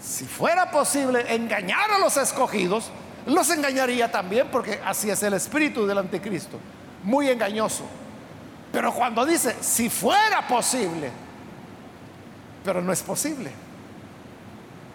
si 0.01 0.25
fuera 0.25 0.71
posible 0.71 1.35
engañar 1.35 1.91
a 1.91 1.99
los 1.99 2.17
escogidos, 2.17 2.91
los 3.27 3.51
engañaría 3.51 4.11
también 4.11 4.49
porque 4.53 4.81
así 4.85 5.11
es 5.11 5.23
el 5.25 5.35
espíritu 5.35 5.85
del 5.85 5.99
anticristo, 5.99 6.59
muy 7.03 7.29
engañoso. 7.29 7.85
Pero 8.73 8.93
cuando 8.93 9.27
dice, 9.27 9.57
si 9.61 9.91
fuera 9.91 10.47
posible, 10.47 11.11
pero 12.65 12.81
no 12.81 12.93
es 12.93 13.03
posible. 13.03 13.51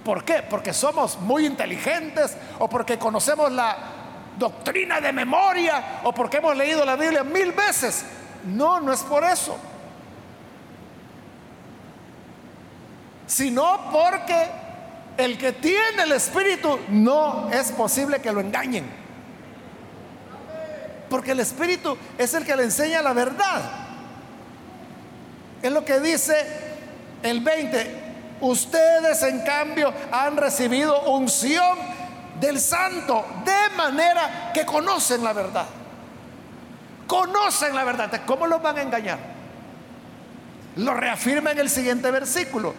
¿Por 0.03 0.23
qué? 0.23 0.43
Porque 0.47 0.71
somos 0.71 1.19
muy 1.19 1.45
inteligentes 1.45 2.38
o 2.59 2.69
porque 2.69 2.97
conocemos 2.97 3.51
la 3.51 3.75
doctrina 4.38 5.01
de 5.01 5.11
memoria 5.11 6.01
o 6.03 6.13
porque 6.13 6.38
hemos 6.38 6.55
leído 6.55 6.85
la 6.85 6.95
Biblia 6.95 7.23
mil 7.23 7.51
veces. 7.51 8.05
No, 8.45 8.79
no 8.79 8.93
es 8.93 9.01
por 9.01 9.23
eso. 9.23 9.57
Sino 13.25 13.89
porque 13.91 14.47
el 15.17 15.38
que 15.38 15.53
tiene 15.53 16.03
el 16.03 16.11
Espíritu 16.11 16.79
no 16.89 17.49
es 17.49 17.71
posible 17.71 18.21
que 18.21 18.31
lo 18.31 18.41
engañen. 18.41 19.04
Porque 21.15 21.32
el 21.32 21.39
Espíritu 21.39 21.97
es 22.17 22.34
el 22.34 22.43
que 22.43 22.58
le 22.58 22.63
enseña 22.63 23.01
la 23.01 23.13
verdad. 23.13 23.62
Es 25.62 25.71
lo 25.71 25.86
que 25.86 26.01
dice 26.01 26.36
el 27.23 27.39
20. 27.39 28.36
Ustedes 28.41 29.23
en 29.23 29.39
cambio 29.45 29.93
han 30.12 30.36
recibido 30.36 31.04
unción 31.04 31.78
del 32.41 32.60
santo 32.60 33.25
de 33.45 33.78
manera 33.78 34.51
que 34.54 34.65
conocen 34.65 35.23
la 35.23 35.32
verdad. 35.32 35.67
Conocen 37.08 37.73
la 37.73 37.86
verdad. 37.86 38.23
¿Cómo 38.25 38.45
los 38.45 38.62
van 38.62 38.78
a 38.78 38.82
engañar? 38.82 39.19
Lo 40.75 40.95
reafirma 40.95 41.54
en 41.54 41.60
el 41.60 41.69
siguiente 41.69 42.12
versículo. 42.12 42.73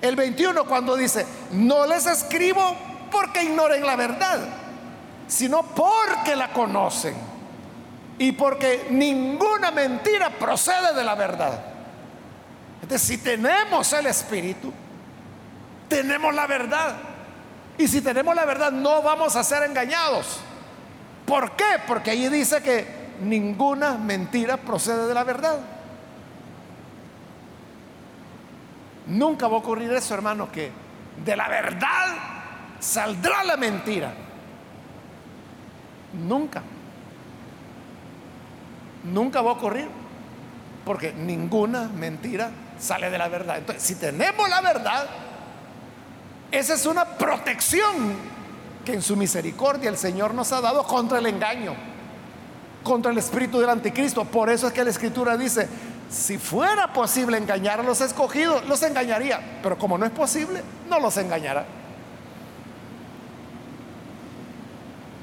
El 0.00 0.16
21 0.16 0.64
cuando 0.64 0.96
dice, 0.96 1.26
no 1.52 1.84
les 1.84 2.06
escribo 2.06 2.74
porque 3.10 3.42
ignoren 3.42 3.84
la 3.84 3.96
verdad, 3.96 4.38
sino 5.26 5.62
porque 5.64 6.34
la 6.34 6.50
conocen 6.54 7.27
y 8.18 8.32
porque 8.32 8.88
ninguna 8.90 9.70
mentira 9.70 10.30
procede 10.30 10.92
de 10.92 11.04
la 11.04 11.14
verdad. 11.14 11.60
Entonces, 12.82 13.06
si 13.06 13.18
tenemos 13.18 13.92
el 13.92 14.06
Espíritu, 14.06 14.72
tenemos 15.88 16.34
la 16.34 16.46
verdad. 16.46 16.96
Y 17.76 17.86
si 17.86 18.00
tenemos 18.00 18.34
la 18.34 18.44
verdad, 18.44 18.72
no 18.72 19.02
vamos 19.02 19.36
a 19.36 19.44
ser 19.44 19.62
engañados. 19.62 20.40
¿Por 21.24 21.52
qué? 21.52 21.80
Porque 21.86 22.10
ahí 22.10 22.28
dice 22.28 22.60
que 22.62 22.86
ninguna 23.20 23.94
mentira 23.94 24.56
procede 24.56 25.06
de 25.06 25.14
la 25.14 25.24
verdad. 25.24 25.58
Nunca 29.06 29.46
va 29.46 29.54
a 29.54 29.58
ocurrir 29.58 29.92
eso, 29.92 30.14
hermano, 30.14 30.50
que 30.50 30.70
de 31.24 31.36
la 31.36 31.48
verdad 31.48 32.16
saldrá 32.80 33.44
la 33.44 33.56
mentira. 33.56 34.12
Nunca. 36.12 36.62
Nunca 39.04 39.40
va 39.40 39.50
a 39.50 39.54
ocurrir. 39.54 39.88
Porque 40.84 41.12
ninguna 41.12 41.84
mentira 41.88 42.50
sale 42.78 43.10
de 43.10 43.18
la 43.18 43.28
verdad. 43.28 43.58
Entonces, 43.58 43.82
si 43.82 43.96
tenemos 43.96 44.48
la 44.48 44.60
verdad, 44.60 45.06
esa 46.50 46.74
es 46.74 46.86
una 46.86 47.04
protección 47.04 48.14
que 48.84 48.94
en 48.94 49.02
su 49.02 49.16
misericordia 49.16 49.90
el 49.90 49.98
Señor 49.98 50.32
nos 50.32 50.50
ha 50.52 50.62
dado 50.62 50.82
contra 50.84 51.18
el 51.18 51.26
engaño, 51.26 51.74
contra 52.82 53.12
el 53.12 53.18
espíritu 53.18 53.60
del 53.60 53.68
anticristo. 53.68 54.24
Por 54.24 54.48
eso 54.48 54.66
es 54.66 54.72
que 54.72 54.82
la 54.82 54.90
escritura 54.90 55.36
dice, 55.36 55.68
si 56.08 56.38
fuera 56.38 56.92
posible 56.92 57.36
engañar 57.36 57.80
a 57.80 57.82
los 57.82 58.00
escogidos, 58.00 58.66
los 58.66 58.82
engañaría. 58.82 59.58
Pero 59.62 59.76
como 59.76 59.98
no 59.98 60.06
es 60.06 60.12
posible, 60.12 60.62
no 60.88 60.98
los 61.00 61.16
engañará. 61.18 61.66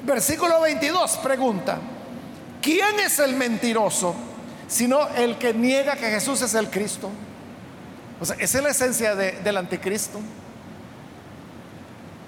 Versículo 0.04 0.62
22 0.62 1.18
pregunta, 1.18 1.80
¿quién 2.66 3.00
es 3.00 3.20
el 3.20 3.36
mentiroso? 3.36 4.16
Sino 4.68 5.08
el 5.10 5.38
que 5.38 5.54
niega 5.54 5.96
que 5.96 6.10
Jesús 6.10 6.42
es 6.42 6.56
el 6.56 6.72
Cristo. 6.72 7.12
O 8.20 8.26
sea, 8.26 8.36
esa 8.40 8.58
es 8.58 8.64
la 8.64 8.72
esencia 8.72 9.16
del 9.16 9.56
anticristo. 9.56 10.20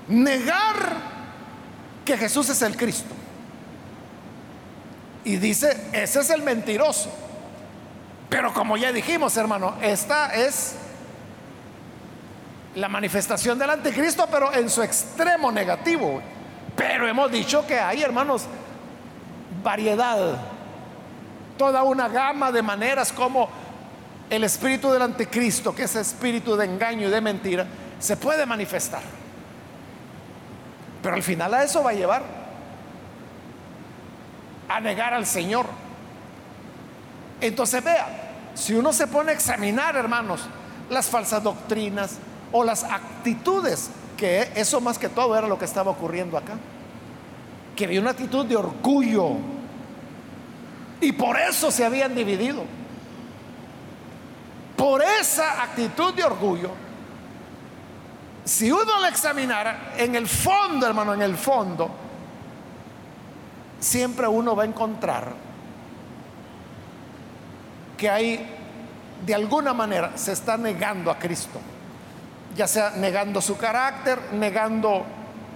Negar 0.08 0.94
que 2.06 2.16
Jesús 2.16 2.50
es 2.50 2.62
el 2.62 2.78
Cristo. 2.78 3.16
Y 5.26 5.38
dice, 5.38 5.76
ese 5.92 6.20
es 6.20 6.30
el 6.30 6.44
mentiroso. 6.44 7.10
Pero 8.30 8.54
como 8.54 8.78
ya 8.78 8.92
dijimos, 8.92 9.36
hermano, 9.38 9.76
esta 9.82 10.36
es 10.36 10.76
la 12.76 12.88
manifestación 12.88 13.58
del 13.58 13.72
anticristo, 13.72 14.28
pero 14.30 14.54
en 14.54 14.70
su 14.70 14.84
extremo 14.84 15.52
negativo. 15.52 16.22
Pero 16.76 17.08
hemos 17.08 17.32
dicho 17.32 17.66
que 17.66 17.80
hay, 17.80 18.04
hermanos, 18.04 18.44
variedad, 19.64 20.38
toda 21.58 21.84
una 21.84 22.08
gama 22.08 22.52
de 22.52 22.62
maneras 22.62 23.12
como 23.12 23.50
el 24.30 24.44
espíritu 24.44 24.92
del 24.92 25.02
anticristo, 25.02 25.74
que 25.74 25.84
es 25.84 25.96
espíritu 25.96 26.56
de 26.56 26.66
engaño 26.66 27.08
y 27.08 27.12
de 27.12 27.22
mentira, 27.22 27.66
se 28.00 28.18
puede 28.18 28.46
manifestar. 28.46 29.02
Pero 31.02 31.16
al 31.16 31.24
final 31.24 31.54
a 31.54 31.64
eso 31.64 31.84
va 31.84 31.92
a 31.92 31.94
llevar 31.94 32.24
a 34.70 34.80
negar 34.80 35.14
al 35.14 35.26
Señor. 35.26 35.66
Entonces 37.40 37.84
vea, 37.84 38.08
si 38.56 38.74
uno 38.74 38.92
se 38.92 39.08
pone 39.08 39.32
a 39.32 39.34
examinar, 39.34 39.96
hermanos, 39.96 40.42
las 40.90 41.08
falsas 41.08 41.44
doctrinas 41.44 42.18
o 42.52 42.64
las 42.64 42.84
actitudes, 42.84 43.90
que 44.18 44.52
eso 44.56 44.82
más 44.82 44.98
que 44.98 45.10
todo 45.10 45.38
era 45.38 45.48
lo 45.48 45.60
que 45.60 45.66
estaba 45.66 45.92
ocurriendo 45.92 46.38
acá, 46.38 46.54
que 47.78 47.86
había 47.86 48.02
una 48.02 48.10
actitud 48.10 48.46
de 48.46 48.56
orgullo 48.56 49.34
y 51.00 51.12
por 51.12 51.40
eso 51.40 51.70
se 51.70 51.86
habían 51.86 52.16
dividido. 52.16 52.64
Por 54.76 55.02
esa 55.04 55.64
actitud 55.64 56.14
de 56.14 56.24
orgullo, 56.24 56.72
si 58.44 58.72
uno 58.72 59.00
la 59.00 59.10
examinara 59.10 59.94
en 59.96 60.16
el 60.16 60.28
fondo, 60.28 60.88
hermano, 60.88 61.14
en 61.14 61.22
el 61.22 61.38
fondo, 61.38 61.90
siempre 63.80 64.28
uno 64.28 64.56
va 64.56 64.64
a 64.64 64.66
encontrar 64.66 65.34
que 67.96 68.10
hay, 68.10 68.56
de 69.24 69.36
alguna 69.36 69.74
manera, 69.74 70.18
se 70.18 70.32
está 70.32 70.58
negando 70.58 71.12
a 71.12 71.20
Cristo, 71.20 71.60
ya 72.56 72.68
sea 72.68 72.92
negando 72.92 73.40
su 73.40 73.56
carácter, 73.56 74.34
negando 74.34 75.06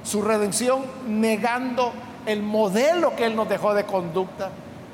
su 0.03 0.21
redención, 0.21 0.83
negando 1.07 1.93
el 2.25 2.41
modelo 2.43 3.15
que 3.15 3.25
Él 3.25 3.35
nos 3.35 3.49
dejó 3.49 3.73
de 3.73 3.85
conducta, 3.85 4.49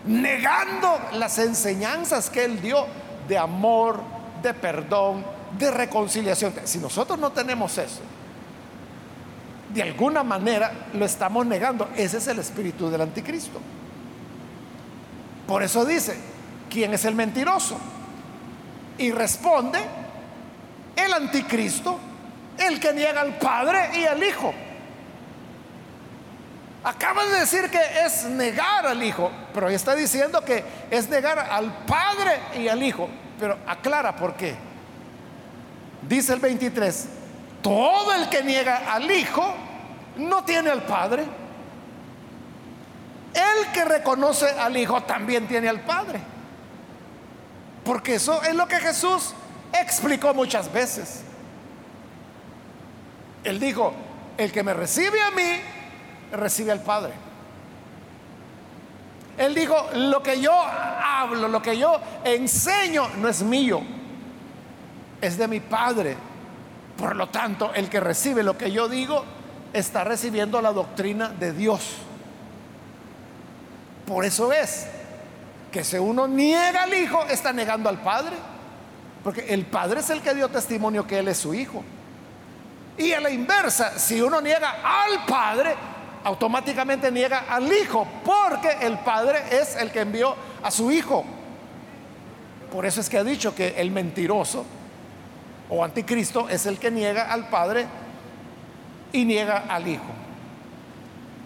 negando 0.05 0.99
las 1.13 1.37
enseñanzas 1.39 2.29
que 2.29 2.45
Él 2.45 2.61
dio 2.61 2.85
de 3.27 3.37
amor, 3.37 4.01
de 4.41 4.53
perdón, 4.53 5.25
de 5.57 5.71
reconciliación. 5.71 6.53
Si 6.63 6.79
nosotros 6.79 7.19
no 7.19 7.31
tenemos 7.31 7.77
eso, 7.77 8.01
de 9.73 9.81
alguna 9.81 10.23
manera 10.23 10.71
lo 10.93 11.05
estamos 11.05 11.45
negando. 11.45 11.89
Ese 11.95 12.17
es 12.17 12.27
el 12.27 12.39
espíritu 12.39 12.89
del 12.89 13.01
anticristo. 13.01 13.59
Por 15.45 15.63
eso 15.63 15.85
dice, 15.85 16.17
¿quién 16.69 16.93
es 16.93 17.05
el 17.05 17.15
mentiroso? 17.15 17.77
Y 18.97 19.11
responde, 19.11 19.79
el 20.95 21.13
anticristo, 21.13 21.99
el 22.57 22.79
que 22.79 22.93
niega 22.93 23.21
al 23.21 23.37
Padre 23.37 23.99
y 23.99 24.05
al 24.05 24.23
Hijo. 24.23 24.53
Acaba 26.87 27.25
de 27.25 27.41
decir 27.41 27.69
que 27.69 27.81
es 28.05 28.23
negar 28.23 28.87
al 28.87 29.03
Hijo, 29.03 29.29
pero 29.53 29.67
está 29.67 29.93
diciendo 29.93 30.39
que 30.45 30.63
es 30.89 31.09
negar 31.09 31.37
al 31.37 31.83
Padre 31.85 32.39
y 32.57 32.69
al 32.69 32.81
Hijo. 32.81 33.09
Pero 33.37 33.57
aclara 33.67 34.15
por 34.15 34.35
qué. 34.35 34.55
Dice 36.07 36.31
el 36.31 36.39
23, 36.39 37.09
todo 37.61 38.13
el 38.13 38.29
que 38.29 38.41
niega 38.41 38.93
al 38.93 39.11
Hijo 39.11 39.53
no 40.15 40.45
tiene 40.45 40.69
al 40.69 40.83
Padre. 40.83 41.25
El 43.33 43.67
que 43.73 43.83
reconoce 43.83 44.49
al 44.49 44.77
Hijo 44.77 45.03
también 45.03 45.45
tiene 45.45 45.67
al 45.67 45.81
Padre. 45.81 46.21
Porque 47.83 48.15
eso 48.15 48.41
es 48.43 48.55
lo 48.55 48.65
que 48.65 48.77
Jesús 48.77 49.33
explicó 49.73 50.33
muchas 50.33 50.71
veces. 50.71 51.19
Él 53.43 53.59
dijo, 53.59 53.93
el 54.37 54.53
que 54.53 54.63
me 54.63 54.73
recibe 54.73 55.21
a 55.21 55.31
mí, 55.31 55.61
recibe 56.31 56.71
al 56.71 56.81
Padre. 56.81 57.13
Él 59.37 59.53
dijo, 59.53 59.75
lo 59.93 60.23
que 60.23 60.41
yo 60.41 60.51
hablo, 60.51 61.47
lo 61.47 61.61
que 61.61 61.77
yo 61.77 61.99
enseño, 62.23 63.07
no 63.19 63.29
es 63.29 63.43
mío, 63.43 63.81
es 65.21 65.37
de 65.37 65.47
mi 65.47 65.59
Padre. 65.59 66.17
Por 66.97 67.15
lo 67.15 67.29
tanto, 67.29 67.71
el 67.75 67.87
que 67.87 67.99
recibe 67.99 68.41
lo 68.41 68.57
que 68.57 68.71
yo 68.71 68.89
digo, 68.89 69.23
está 69.73 70.03
recibiendo 70.03 70.59
la 70.61 70.73
doctrina 70.73 71.29
de 71.29 71.53
Dios. 71.53 71.97
Por 74.07 74.25
eso 74.25 74.51
es 74.51 74.87
que 75.71 75.83
si 75.83 75.97
uno 75.97 76.27
niega 76.27 76.83
al 76.83 76.93
Hijo, 76.93 77.23
está 77.25 77.53
negando 77.53 77.89
al 77.89 78.01
Padre. 78.01 78.35
Porque 79.23 79.53
el 79.53 79.65
Padre 79.65 79.99
es 79.99 80.09
el 80.09 80.21
que 80.21 80.33
dio 80.33 80.49
testimonio 80.49 81.05
que 81.05 81.19
Él 81.19 81.27
es 81.27 81.37
su 81.37 81.53
Hijo. 81.53 81.83
Y 82.97 83.13
a 83.13 83.19
la 83.19 83.29
inversa, 83.29 83.99
si 83.99 84.19
uno 84.21 84.41
niega 84.41 84.77
al 84.83 85.25
Padre, 85.25 85.75
automáticamente 86.23 87.11
niega 87.11 87.45
al 87.49 87.71
Hijo, 87.71 88.07
porque 88.23 88.69
el 88.81 88.99
Padre 88.99 89.43
es 89.51 89.75
el 89.75 89.91
que 89.91 90.01
envió 90.01 90.35
a 90.63 90.71
su 90.71 90.91
Hijo. 90.91 91.23
Por 92.71 92.85
eso 92.85 93.01
es 93.01 93.09
que 93.09 93.17
ha 93.17 93.23
dicho 93.23 93.55
que 93.55 93.75
el 93.77 93.91
mentiroso 93.91 94.65
o 95.69 95.83
anticristo 95.83 96.49
es 96.49 96.65
el 96.65 96.79
que 96.79 96.91
niega 96.91 97.31
al 97.31 97.49
Padre 97.49 97.85
y 99.11 99.25
niega 99.25 99.65
al 99.69 99.87
Hijo. 99.87 100.03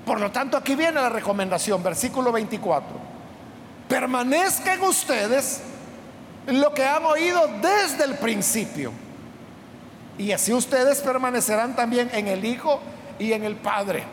Por 0.06 0.20
lo 0.20 0.32
tanto, 0.32 0.58
aquí 0.58 0.76
viene 0.76 1.00
la 1.00 1.10
recomendación, 1.10 1.84
versículo 1.84 2.32
24 2.32 3.12
permanezca 3.92 4.76
en 4.76 4.84
ustedes 4.84 5.60
lo 6.48 6.74
que 6.74 6.82
han 6.82 7.04
oído 7.04 7.50
desde 7.62 8.06
el 8.06 8.16
principio. 8.16 8.94
y 10.18 10.32
así 10.32 10.54
ustedes 10.54 11.02
permanecerán 11.02 11.76
también 11.76 12.10
en 12.14 12.28
el 12.28 12.46
Hijo 12.46 12.80
y 13.20 13.34
en 13.34 13.44
el 13.44 13.56
Padre. 13.58 14.04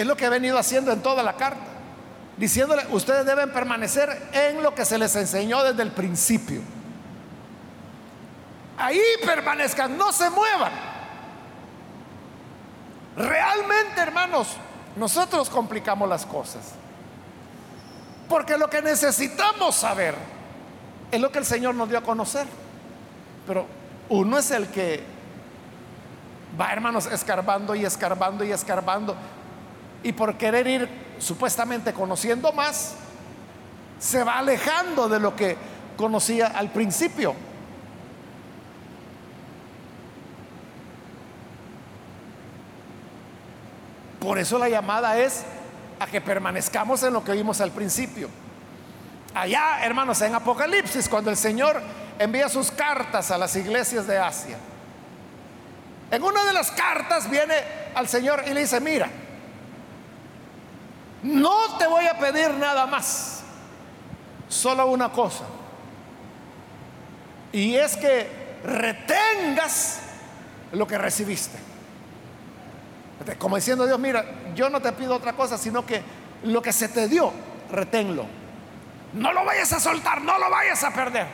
Es 0.00 0.06
lo 0.06 0.16
que 0.16 0.24
he 0.24 0.30
venido 0.30 0.58
haciendo 0.58 0.92
en 0.92 1.02
toda 1.02 1.22
la 1.22 1.34
carta, 1.34 1.60
diciéndole, 2.38 2.86
ustedes 2.90 3.26
deben 3.26 3.52
permanecer 3.52 4.30
en 4.32 4.62
lo 4.62 4.74
que 4.74 4.86
se 4.86 4.96
les 4.96 5.14
enseñó 5.14 5.62
desde 5.62 5.82
el 5.82 5.90
principio. 5.90 6.62
Ahí 8.78 8.98
permanezcan, 9.26 9.98
no 9.98 10.10
se 10.10 10.30
muevan. 10.30 10.72
Realmente, 13.14 14.00
hermanos, 14.00 14.56
nosotros 14.96 15.50
complicamos 15.50 16.08
las 16.08 16.24
cosas. 16.24 16.62
Porque 18.26 18.56
lo 18.56 18.70
que 18.70 18.80
necesitamos 18.80 19.74
saber 19.74 20.14
es 21.10 21.20
lo 21.20 21.30
que 21.30 21.40
el 21.40 21.44
Señor 21.44 21.74
nos 21.74 21.90
dio 21.90 21.98
a 21.98 22.02
conocer. 22.02 22.46
Pero 23.46 23.66
uno 24.08 24.38
es 24.38 24.50
el 24.50 24.68
que 24.68 25.04
va, 26.58 26.72
hermanos, 26.72 27.04
escarbando 27.04 27.74
y 27.74 27.84
escarbando 27.84 28.44
y 28.44 28.52
escarbando. 28.52 29.14
Y 30.02 30.12
por 30.12 30.36
querer 30.36 30.66
ir 30.66 30.88
supuestamente 31.18 31.92
conociendo 31.92 32.52
más, 32.52 32.94
se 33.98 34.24
va 34.24 34.38
alejando 34.38 35.08
de 35.08 35.20
lo 35.20 35.36
que 35.36 35.56
conocía 35.96 36.48
al 36.48 36.70
principio. 36.70 37.34
Por 44.18 44.38
eso 44.38 44.58
la 44.58 44.68
llamada 44.68 45.18
es 45.18 45.44
a 45.98 46.06
que 46.06 46.20
permanezcamos 46.20 47.02
en 47.02 47.12
lo 47.12 47.22
que 47.22 47.32
vimos 47.32 47.60
al 47.60 47.70
principio. 47.70 48.28
Allá, 49.34 49.84
hermanos, 49.84 50.20
en 50.22 50.34
Apocalipsis, 50.34 51.08
cuando 51.08 51.30
el 51.30 51.36
Señor 51.36 51.80
envía 52.18 52.48
sus 52.48 52.70
cartas 52.70 53.30
a 53.30 53.38
las 53.38 53.54
iglesias 53.56 54.06
de 54.06 54.18
Asia, 54.18 54.56
en 56.10 56.22
una 56.22 56.44
de 56.44 56.52
las 56.52 56.70
cartas 56.70 57.30
viene 57.30 57.54
al 57.94 58.08
Señor 58.08 58.42
y 58.46 58.54
le 58.54 58.60
dice, 58.60 58.80
mira, 58.80 59.08
no 61.22 61.76
te 61.78 61.86
voy 61.86 62.06
a 62.06 62.18
pedir 62.18 62.50
nada 62.54 62.86
más, 62.86 63.42
solo 64.48 64.86
una 64.86 65.10
cosa. 65.10 65.44
Y 67.52 67.76
es 67.76 67.96
que 67.96 68.28
retengas 68.64 70.00
lo 70.72 70.86
que 70.86 70.98
recibiste. 70.98 71.58
Como 73.38 73.56
diciendo 73.56 73.86
Dios, 73.86 73.98
mira, 73.98 74.24
yo 74.54 74.70
no 74.70 74.80
te 74.80 74.92
pido 74.92 75.14
otra 75.14 75.34
cosa, 75.34 75.58
sino 75.58 75.84
que 75.84 76.02
lo 76.44 76.62
que 76.62 76.72
se 76.72 76.88
te 76.88 77.06
dio, 77.08 77.32
reténlo. 77.70 78.24
No 79.12 79.32
lo 79.32 79.44
vayas 79.44 79.72
a 79.72 79.80
soltar, 79.80 80.22
no 80.22 80.38
lo 80.38 80.48
vayas 80.48 80.82
a 80.84 80.92
perder. 80.92 81.26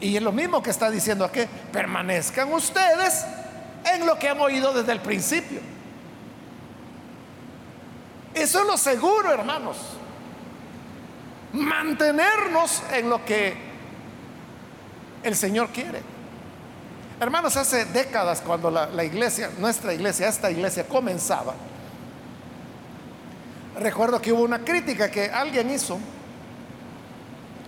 Y 0.00 0.16
es 0.16 0.22
lo 0.22 0.32
mismo 0.32 0.62
que 0.62 0.70
está 0.70 0.90
diciendo 0.90 1.24
aquí, 1.24 1.42
permanezcan 1.72 2.52
ustedes 2.52 3.24
en 3.84 4.04
lo 4.04 4.18
que 4.18 4.28
han 4.28 4.40
oído 4.40 4.72
desde 4.72 4.92
el 4.92 5.00
principio. 5.00 5.60
Eso 8.36 8.60
es 8.60 8.66
lo 8.66 8.76
seguro, 8.76 9.32
hermanos. 9.32 9.78
Mantenernos 11.54 12.82
en 12.92 13.08
lo 13.08 13.24
que 13.24 13.56
el 15.22 15.34
Señor 15.34 15.70
quiere. 15.70 16.02
Hermanos, 17.18 17.56
hace 17.56 17.86
décadas 17.86 18.42
cuando 18.42 18.70
la, 18.70 19.02
iglesia, 19.02 19.50
nuestra 19.58 19.94
iglesia, 19.94 20.28
esta 20.28 20.50
iglesia 20.50 20.86
comenzaba, 20.86 21.54
recuerdo 23.80 24.20
que 24.20 24.34
hubo 24.34 24.42
una 24.42 24.58
crítica 24.58 25.10
que 25.10 25.30
alguien 25.30 25.70
hizo 25.70 25.98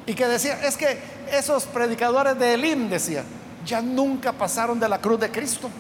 y 0.05 0.13
que 0.13 0.27
decía, 0.27 0.61
es 0.67 0.77
que 0.77 0.99
esos 1.33 1.65
predicadores 1.65 2.39
de 2.39 2.53
Elim, 2.53 2.91
decía, 2.91 3.25
ya 3.65 3.81
nunca 3.81 4.35
pasaron 4.35 4.79
de 4.79 4.87
la 4.87 5.01
cruz 5.01 5.19
de 5.19 5.31
Cristo. 5.31 5.71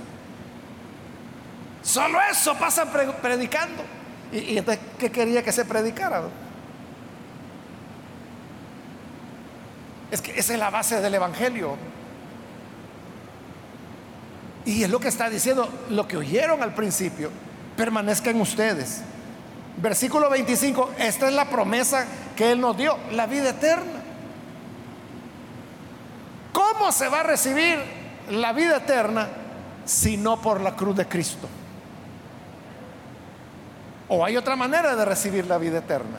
Solo 1.82 2.18
eso 2.30 2.55
pasan 2.55 2.89
predicando. 3.20 3.98
¿Y, 4.33 4.59
entonces 4.59 4.85
qué 4.99 5.11
quería 5.11 5.43
que 5.43 5.53
se 5.53 5.64
predicara? 5.64 6.22
Es 10.11 10.22
que 10.22 10.39
esa 10.39 10.55
es 10.55 10.59
la 10.59 10.70
base 10.70 11.01
del 11.01 11.14
Evangelio. 11.14 11.76
Y 14.64 14.83
es 14.83 14.91
lo 14.91 15.01
que 15.01 15.09
está 15.09 15.31
diciendo, 15.31 15.68
lo 15.91 16.07
que 16.07 16.16
oyeron 16.16 16.62
al 16.62 16.74
principio, 16.74 17.31
permanezca 17.76 18.31
en 18.31 18.41
ustedes. 18.41 19.01
Versículo 19.79 20.29
25, 20.29 20.91
esta 20.99 21.29
es 21.29 21.35
la 21.35 21.49
promesa 21.49 22.07
que 22.37 22.53
Él 22.53 22.61
nos 22.61 22.76
dio, 22.76 22.99
la 23.12 23.26
vida 23.26 23.51
eterna. 23.51 24.03
¿Cómo 26.53 26.91
se 26.93 27.09
va 27.09 27.20
a 27.20 27.22
recibir 27.22 27.79
la 28.31 28.53
vida 28.53 28.79
eterna 28.79 29.29
si 29.85 30.16
no 30.16 30.41
por 30.43 30.61
la 30.61 30.74
cruz 30.74 30.97
de 30.97 31.07
Cristo? 31.07 31.49
¿O 34.09 34.25
hay 34.25 34.37
otra 34.37 34.57
manera 34.57 34.97
de 34.97 35.05
recibir 35.05 35.47
la 35.47 35.59
vida 35.59 35.79
eterna 35.79 36.19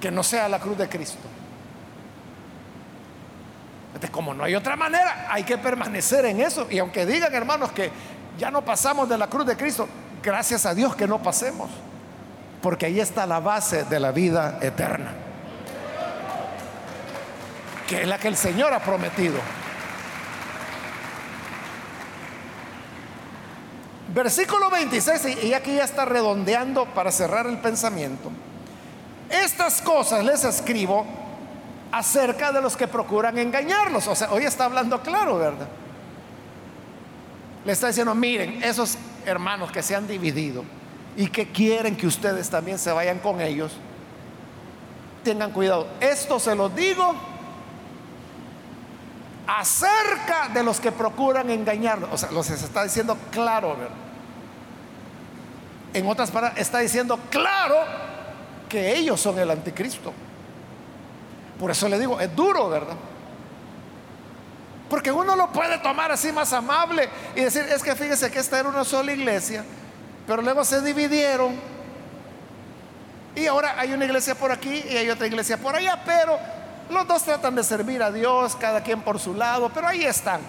que 0.00 0.10
no 0.10 0.22
sea 0.22 0.48
la 0.48 0.58
cruz 0.58 0.76
de 0.78 0.88
Cristo? 0.88 1.28
como 4.10 4.34
no 4.34 4.44
hay 4.44 4.54
otra 4.54 4.76
manera, 4.76 5.26
hay 5.30 5.44
que 5.44 5.58
permanecer 5.58 6.24
en 6.26 6.40
eso. 6.40 6.66
Y 6.70 6.78
aunque 6.78 7.06
digan, 7.06 7.32
hermanos, 7.34 7.72
que 7.72 7.90
ya 8.38 8.50
no 8.50 8.62
pasamos 8.62 9.08
de 9.08 9.18
la 9.18 9.28
cruz 9.28 9.46
de 9.46 9.56
Cristo, 9.56 9.88
gracias 10.22 10.66
a 10.66 10.74
Dios 10.74 10.96
que 10.96 11.06
no 11.06 11.22
pasemos. 11.22 11.70
Porque 12.60 12.86
ahí 12.86 13.00
está 13.00 13.26
la 13.26 13.40
base 13.40 13.84
de 13.84 14.00
la 14.00 14.12
vida 14.12 14.58
eterna. 14.60 15.12
Que 17.88 18.02
es 18.02 18.08
la 18.08 18.18
que 18.18 18.28
el 18.28 18.36
Señor 18.36 18.72
ha 18.72 18.80
prometido. 18.80 19.36
Versículo 24.14 24.68
26, 24.68 25.44
y 25.44 25.54
aquí 25.54 25.74
ya 25.74 25.84
está 25.84 26.04
redondeando 26.04 26.84
para 26.86 27.10
cerrar 27.10 27.46
el 27.46 27.58
pensamiento. 27.58 28.30
Estas 29.30 29.80
cosas 29.80 30.22
les 30.22 30.44
escribo 30.44 31.06
acerca 31.90 32.52
de 32.52 32.60
los 32.60 32.76
que 32.76 32.86
procuran 32.86 33.38
engañarlos. 33.38 34.06
O 34.08 34.14
sea, 34.14 34.30
hoy 34.30 34.44
está 34.44 34.66
hablando 34.66 35.00
claro, 35.00 35.38
¿verdad? 35.38 35.68
Le 37.64 37.72
está 37.72 37.86
diciendo, 37.88 38.14
miren, 38.14 38.62
esos 38.62 38.98
hermanos 39.24 39.72
que 39.72 39.82
se 39.82 39.94
han 39.94 40.06
dividido 40.06 40.64
y 41.16 41.28
que 41.28 41.50
quieren 41.50 41.96
que 41.96 42.06
ustedes 42.06 42.50
también 42.50 42.78
se 42.78 42.92
vayan 42.92 43.18
con 43.18 43.40
ellos, 43.40 43.72
tengan 45.24 45.52
cuidado. 45.52 45.86
Esto 46.00 46.38
se 46.38 46.54
lo 46.54 46.68
digo 46.68 47.14
acerca 49.46 50.48
de 50.52 50.62
los 50.62 50.80
que 50.80 50.92
procuran 50.92 51.50
engañarlos. 51.50 52.10
O 52.12 52.18
sea, 52.18 52.30
los 52.30 52.48
está 52.50 52.84
diciendo 52.84 53.16
claro. 53.30 53.76
En 55.94 56.06
otras 56.06 56.30
palabras, 56.30 56.58
está 56.58 56.78
diciendo 56.78 57.18
claro 57.30 57.76
que 58.68 58.96
ellos 58.96 59.20
son 59.20 59.38
el 59.38 59.50
anticristo. 59.50 60.12
Por 61.58 61.70
eso 61.70 61.88
le 61.88 61.98
digo, 61.98 62.18
es 62.18 62.34
duro, 62.34 62.68
¿verdad? 62.68 62.96
Porque 64.88 65.12
uno 65.12 65.36
lo 65.36 65.50
puede 65.52 65.78
tomar 65.78 66.12
así 66.12 66.32
más 66.32 66.52
amable 66.52 67.08
y 67.34 67.42
decir, 67.42 67.62
es 67.62 67.82
que 67.82 67.94
fíjese 67.94 68.30
que 68.30 68.38
esta 68.38 68.58
era 68.58 68.68
una 68.68 68.84
sola 68.84 69.12
iglesia, 69.12 69.64
pero 70.26 70.42
luego 70.42 70.64
se 70.64 70.80
dividieron 70.82 71.54
y 73.34 73.46
ahora 73.46 73.74
hay 73.78 73.92
una 73.94 74.04
iglesia 74.04 74.34
por 74.34 74.52
aquí 74.52 74.84
y 74.90 74.96
hay 74.96 75.08
otra 75.08 75.26
iglesia 75.26 75.56
por 75.56 75.74
allá, 75.74 76.02
pero 76.04 76.38
los 76.92 77.06
dos 77.06 77.22
tratan 77.22 77.54
de 77.54 77.64
servir 77.64 78.02
a 78.02 78.10
Dios, 78.12 78.56
cada 78.56 78.82
quien 78.82 79.02
por 79.02 79.18
su 79.18 79.34
lado, 79.34 79.70
pero 79.72 79.88
ahí 79.88 80.04
están. 80.04 80.40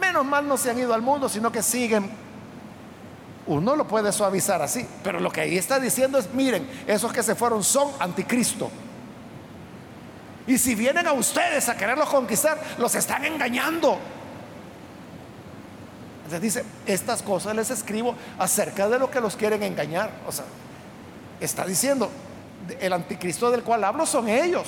Menos 0.00 0.24
mal 0.24 0.46
no 0.46 0.56
se 0.56 0.70
han 0.70 0.78
ido 0.78 0.94
al 0.94 1.02
mundo, 1.02 1.28
sino 1.28 1.50
que 1.50 1.62
siguen. 1.62 2.10
Uno 3.46 3.76
lo 3.76 3.86
puede 3.86 4.12
suavizar 4.12 4.62
así, 4.62 4.86
pero 5.02 5.20
lo 5.20 5.30
que 5.30 5.42
ahí 5.42 5.58
está 5.58 5.78
diciendo 5.78 6.18
es, 6.18 6.32
miren, 6.32 6.68
esos 6.86 7.12
que 7.12 7.22
se 7.22 7.34
fueron 7.34 7.62
son 7.62 7.90
anticristo. 7.98 8.70
Y 10.46 10.58
si 10.58 10.74
vienen 10.74 11.06
a 11.06 11.12
ustedes 11.12 11.68
a 11.68 11.76
quererlos 11.76 12.08
conquistar, 12.08 12.58
los 12.78 12.94
están 12.94 13.24
engañando. 13.24 13.98
Entonces 16.24 16.40
dice, 16.40 16.64
estas 16.86 17.22
cosas 17.22 17.54
les 17.54 17.70
escribo 17.70 18.14
acerca 18.38 18.88
de 18.88 18.98
lo 18.98 19.10
que 19.10 19.20
los 19.20 19.36
quieren 19.36 19.62
engañar. 19.62 20.10
O 20.26 20.32
sea, 20.32 20.44
está 21.40 21.66
diciendo, 21.66 22.10
el 22.80 22.92
anticristo 22.92 23.50
del 23.50 23.62
cual 23.62 23.84
hablo 23.84 24.06
son 24.06 24.28
ellos. 24.28 24.66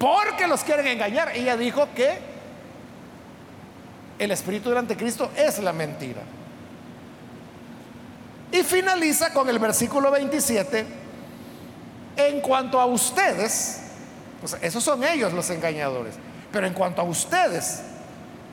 Porque 0.00 0.46
los 0.46 0.64
quieren 0.64 0.86
engañar. 0.86 1.36
Ella 1.36 1.58
dijo 1.58 1.86
que 1.94 2.18
el 4.18 4.30
espíritu 4.30 4.70
del 4.70 4.78
anticristo 4.78 5.30
es 5.36 5.58
la 5.58 5.74
mentira. 5.74 6.22
Y 8.50 8.62
finaliza 8.62 9.30
con 9.34 9.46
el 9.50 9.58
versículo 9.58 10.10
27 10.10 10.86
en 12.16 12.40
cuanto 12.40 12.80
a 12.80 12.86
ustedes, 12.86 13.82
esos 14.62 14.82
son 14.82 15.04
ellos 15.04 15.34
los 15.34 15.50
engañadores, 15.50 16.14
pero 16.50 16.66
en 16.66 16.72
cuanto 16.72 17.02
a 17.02 17.04
ustedes, 17.04 17.82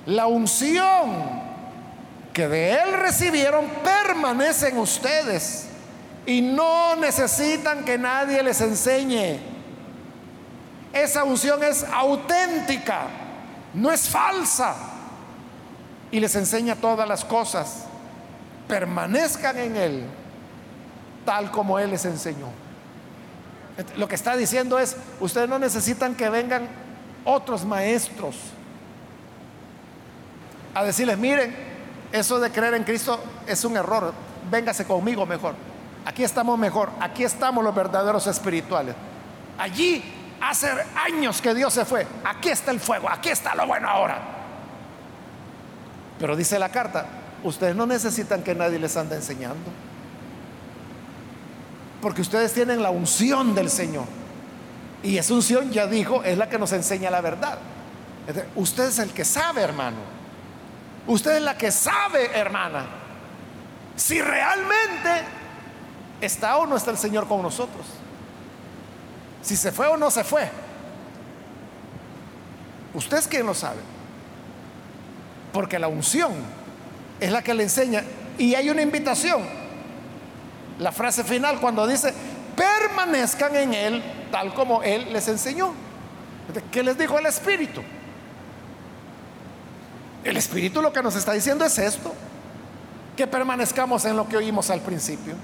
la 0.05 0.27
unción 0.27 1.47
que 2.33 2.49
de 2.49 2.73
Él 2.73 2.93
recibieron 2.99 3.65
permanece 3.85 4.67
en 4.67 4.79
ustedes 4.79 5.67
y 6.25 6.41
no 6.41 6.97
necesitan 6.97 7.85
que 7.85 7.97
nadie 7.97 8.43
les 8.43 8.59
enseñe. 8.59 9.56
Esa 11.03 11.23
unción 11.23 11.63
es 11.63 11.83
auténtica, 11.83 13.01
no 13.75 13.91
es 13.91 14.09
falsa 14.09 14.75
y 16.09 16.19
les 16.19 16.35
enseña 16.35 16.75
todas 16.75 17.07
las 17.07 17.23
cosas. 17.23 17.83
Permanezcan 18.67 19.57
en 19.59 19.75
Él 19.75 20.05
tal 21.23 21.51
como 21.51 21.77
Él 21.77 21.91
les 21.91 22.03
enseñó. 22.05 22.47
Lo 23.95 24.07
que 24.07 24.15
está 24.15 24.35
diciendo 24.35 24.79
es, 24.79 24.97
ustedes 25.19 25.47
no 25.47 25.59
necesitan 25.59 26.15
que 26.15 26.29
vengan 26.29 26.67
otros 27.25 27.63
maestros 27.63 28.35
a 30.73 30.83
decirles, 30.83 31.17
miren, 31.17 31.55
eso 32.11 32.39
de 32.39 32.49
creer 32.49 32.73
en 32.73 32.83
Cristo 32.83 33.23
es 33.45 33.63
un 33.65 33.77
error, 33.77 34.13
véngase 34.49 34.85
conmigo 34.85 35.27
mejor. 35.27 35.53
Aquí 36.05 36.23
estamos 36.23 36.57
mejor, 36.57 36.89
aquí 36.99 37.23
estamos 37.23 37.63
los 37.63 37.75
verdaderos 37.75 38.25
espirituales. 38.25 38.95
Allí 39.59 40.16
hace 40.41 40.69
años 41.05 41.41
que 41.41 41.53
Dios 41.53 41.73
se 41.73 41.85
fue, 41.85 42.05
aquí 42.23 42.49
está 42.49 42.71
el 42.71 42.79
fuego, 42.79 43.09
aquí 43.09 43.29
está 43.29 43.55
lo 43.55 43.65
bueno 43.67 43.89
ahora. 43.89 44.19
Pero 46.19 46.35
dice 46.35 46.57
la 46.57 46.69
carta, 46.69 47.05
ustedes 47.43 47.75
no 47.75 47.85
necesitan 47.85 48.43
que 48.43 48.55
nadie 48.55 48.79
les 48.79 48.95
ande 48.97 49.15
enseñando. 49.15 49.71
Porque 52.01 52.21
ustedes 52.21 52.53
tienen 52.53 52.81
la 52.81 52.89
unción 52.89 53.55
del 53.55 53.69
Señor. 53.69 54.05
Y 55.03 55.17
esa 55.17 55.33
unción, 55.33 55.71
ya 55.71 55.87
dijo, 55.87 56.23
es 56.23 56.37
la 56.37 56.49
que 56.49 56.57
nos 56.57 56.71
enseña 56.73 57.09
la 57.09 57.21
verdad. 57.21 57.59
Usted 58.55 58.85
es 58.85 58.99
el 58.99 59.11
que 59.11 59.25
sabe, 59.25 59.61
hermano. 59.61 59.97
Usted 61.07 61.37
es 61.37 61.41
la 61.41 61.57
que 61.57 61.71
sabe, 61.71 62.37
hermana. 62.37 62.85
Si 63.95 64.21
realmente 64.21 65.23
está 66.21 66.57
o 66.57 66.65
no 66.65 66.75
está 66.75 66.91
el 66.91 66.97
Señor 66.97 67.27
con 67.27 67.41
nosotros. 67.41 67.85
Si 69.47 69.55
se 69.55 69.71
fue 69.71 69.87
o 69.87 69.95
no 69.95 70.11
se 70.11 70.25
fue. 70.25 70.49
Usted 72.93 73.15
es 73.15 73.27
quien 73.29 73.45
lo 73.45 73.53
sabe. 73.53 73.79
Porque 75.53 75.79
la 75.79 75.87
unción 75.87 76.33
es 77.21 77.31
la 77.31 77.41
que 77.41 77.53
le 77.53 77.63
enseña. 77.63 78.03
Y 78.37 78.55
hay 78.55 78.69
una 78.69 78.81
invitación. 78.81 79.41
La 80.79 80.91
frase 80.91 81.23
final 81.23 81.61
cuando 81.61 81.87
dice, 81.87 82.13
permanezcan 82.57 83.55
en 83.55 83.73
Él 83.73 84.03
tal 84.33 84.53
como 84.53 84.83
Él 84.83 85.13
les 85.13 85.29
enseñó. 85.29 85.71
¿Qué 86.69 86.83
les 86.83 86.97
dijo 86.97 87.17
el 87.17 87.27
Espíritu? 87.27 87.81
El 90.25 90.35
Espíritu 90.35 90.81
lo 90.81 90.91
que 90.91 91.01
nos 91.01 91.15
está 91.15 91.31
diciendo 91.31 91.63
es 91.63 91.77
esto, 91.77 92.13
que 93.15 93.25
permanezcamos 93.27 94.03
en 94.03 94.17
lo 94.17 94.27
que 94.27 94.35
oímos 94.35 94.69
al 94.69 94.81
principio. 94.81 95.35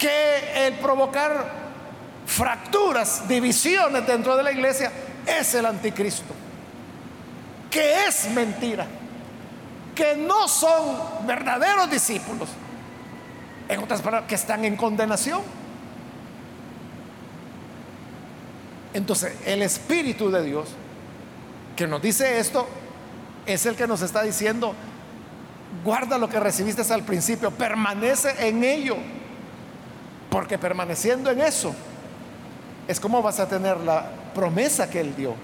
Que 0.00 0.66
el 0.66 0.74
provocar 0.74 1.60
fracturas, 2.26 3.28
divisiones 3.28 4.06
dentro 4.06 4.36
de 4.36 4.42
la 4.42 4.50
iglesia 4.50 4.90
es 5.26 5.54
el 5.54 5.66
anticristo, 5.66 6.34
que 7.70 8.06
es 8.06 8.30
mentira, 8.30 8.86
que 9.94 10.16
no 10.16 10.48
son 10.48 11.26
verdaderos 11.26 11.90
discípulos, 11.90 12.48
en 13.68 13.80
otras 13.80 14.00
palabras, 14.00 14.28
que 14.28 14.34
están 14.34 14.64
en 14.64 14.76
condenación. 14.76 15.42
Entonces, 18.94 19.36
el 19.44 19.62
Espíritu 19.62 20.30
de 20.30 20.42
Dios 20.42 20.68
que 21.76 21.86
nos 21.86 22.02
dice 22.02 22.38
esto 22.38 22.66
es 23.46 23.64
el 23.66 23.74
que 23.74 23.86
nos 23.86 24.02
está 24.02 24.22
diciendo, 24.22 24.74
guarda 25.84 26.18
lo 26.18 26.28
que 26.28 26.38
recibiste 26.38 26.82
al 26.92 27.04
principio, 27.04 27.50
permanece 27.50 28.48
en 28.48 28.64
ello, 28.64 28.96
porque 30.30 30.58
permaneciendo 30.58 31.30
en 31.30 31.40
eso 31.40 31.74
es 32.88 32.98
como 32.98 33.22
vas 33.22 33.40
a 33.40 33.48
tener 33.48 33.78
la 33.78 34.04
promesa 34.34 34.88
que 34.88 35.00
Él 35.00 35.14
dio, 35.14 35.34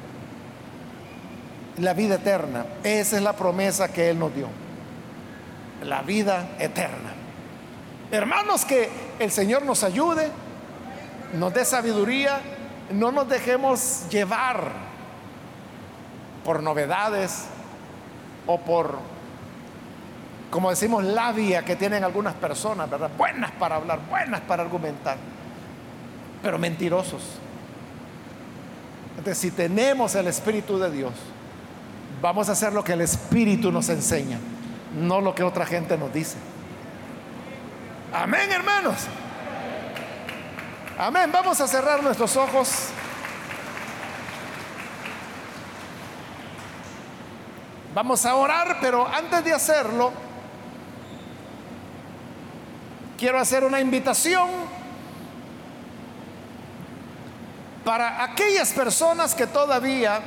la 1.79 1.93
vida 1.93 2.17
eterna. 2.17 2.65
Esa 2.83 3.17
es 3.17 3.23
la 3.23 3.35
promesa 3.35 3.93
que 3.93 4.11
Él 4.11 4.19
nos 4.19 4.35
dio, 4.35 4.49
la 5.83 6.03
vida 6.03 6.49
eterna. 6.59 7.13
Hermanos, 8.11 8.65
que 8.65 8.89
el 9.19 9.31
Señor 9.31 9.65
nos 9.65 9.85
ayude, 9.85 10.31
nos 11.35 11.53
dé 11.53 11.65
sabiduría, 11.65 12.41
no 12.91 13.11
nos 13.13 13.29
dejemos 13.29 14.09
llevar 14.11 14.71
por 16.45 16.63
novedades 16.63 17.47
o 18.47 18.59
por, 18.59 18.99
como 20.51 20.71
decimos, 20.71 21.05
labia 21.05 21.65
que 21.65 21.77
tienen 21.77 22.05
algunas 22.05 22.35
personas, 22.35 22.89
¿verdad? 22.89 23.11
Buenas 23.17 23.51
para 23.53 23.77
hablar, 23.77 24.01
buenas 24.09 24.41
para 24.43 24.63
argumentar, 24.63 25.17
pero 26.43 26.59
mentirosos. 26.59 27.23
Entonces, 29.19 29.39
si 29.39 29.51
tenemos 29.51 30.15
el 30.15 30.29
Espíritu 30.29 30.79
de 30.79 30.91
Dios, 30.91 31.13
vamos 32.23 32.49
a 32.49 32.53
hacer 32.53 32.73
lo 32.73 32.85
que 32.85 32.93
el 32.93 33.01
Espíritu 33.01 33.73
nos 33.73 33.89
enseña, 33.89 34.39
no 34.95 35.21
lo 35.21 35.35
que 35.35 35.43
otra 35.43 35.67
gente 35.67 35.99
nos 35.99 36.13
dice. 36.13 36.37
Amén, 38.13 38.51
hermanos. 38.51 39.07
Amén. 40.99 41.31
Vamos 41.33 41.61
a 41.61 41.67
cerrar 41.67 42.03
nuestros 42.03 42.37
ojos. 42.37 42.89
Vamos 47.95 48.25
a 48.27 48.35
orar, 48.35 48.79
pero 48.81 49.07
antes 49.07 49.43
de 49.43 49.53
hacerlo, 49.53 50.13
quiero 53.17 53.39
hacer 53.39 53.65
una 53.65 53.81
invitación 53.81 54.49
para 57.85 58.25
aquellas 58.25 58.73
personas 58.73 59.35
que 59.35 59.47
todavía 59.47 60.21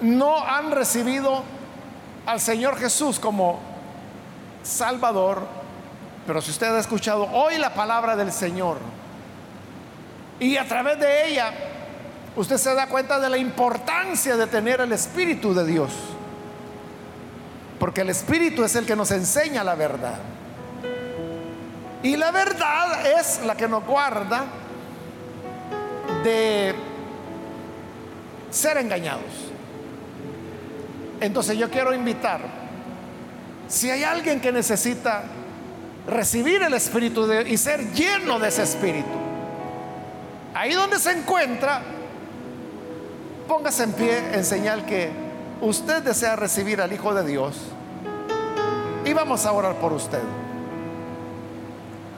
no 0.00 0.44
han 0.44 0.72
recibido 0.72 1.42
al 2.26 2.40
Señor 2.40 2.76
Jesús 2.76 3.18
como 3.18 3.60
Salvador, 4.62 5.46
pero 6.26 6.40
si 6.42 6.50
usted 6.50 6.74
ha 6.74 6.80
escuchado 6.80 7.28
hoy 7.32 7.58
la 7.58 7.74
palabra 7.74 8.16
del 8.16 8.32
Señor, 8.32 8.78
y 10.40 10.56
a 10.56 10.66
través 10.66 10.98
de 10.98 11.28
ella 11.28 11.52
usted 12.34 12.56
se 12.56 12.74
da 12.74 12.88
cuenta 12.88 13.20
de 13.20 13.28
la 13.28 13.38
importancia 13.38 14.36
de 14.36 14.46
tener 14.48 14.80
el 14.80 14.92
Espíritu 14.92 15.54
de 15.54 15.64
Dios. 15.64 15.92
Porque 17.78 18.00
el 18.00 18.10
Espíritu 18.10 18.64
es 18.64 18.74
el 18.74 18.86
que 18.86 18.96
nos 18.96 19.10
enseña 19.10 19.62
la 19.62 19.74
verdad. 19.74 20.18
Y 22.02 22.16
la 22.16 22.30
verdad 22.30 23.06
es 23.18 23.40
la 23.44 23.56
que 23.56 23.68
nos 23.68 23.84
guarda 23.84 24.44
de 26.24 26.74
ser 28.50 28.78
engañados. 28.78 29.50
Entonces 31.20 31.56
yo 31.56 31.70
quiero 31.70 31.94
invitar, 31.94 32.40
si 33.68 33.90
hay 33.90 34.02
alguien 34.02 34.40
que 34.40 34.50
necesita 34.50 35.22
recibir 36.06 36.62
el 36.62 36.74
Espíritu 36.74 37.26
de, 37.26 37.48
y 37.48 37.56
ser 37.56 37.92
lleno 37.92 38.40
de 38.40 38.48
ese 38.48 38.64
Espíritu, 38.64 39.22
Ahí 40.54 40.74
donde 40.74 40.98
se 40.98 41.12
encuentra, 41.12 41.80
póngase 43.48 43.84
en 43.84 43.92
pie 43.92 44.34
en 44.34 44.44
señal 44.44 44.84
que 44.84 45.10
usted 45.62 46.02
desea 46.02 46.36
recibir 46.36 46.80
al 46.82 46.92
Hijo 46.92 47.14
de 47.14 47.24
Dios 47.24 47.56
y 49.04 49.12
vamos 49.14 49.46
a 49.46 49.52
orar 49.52 49.76
por 49.76 49.92
usted. 49.92 50.20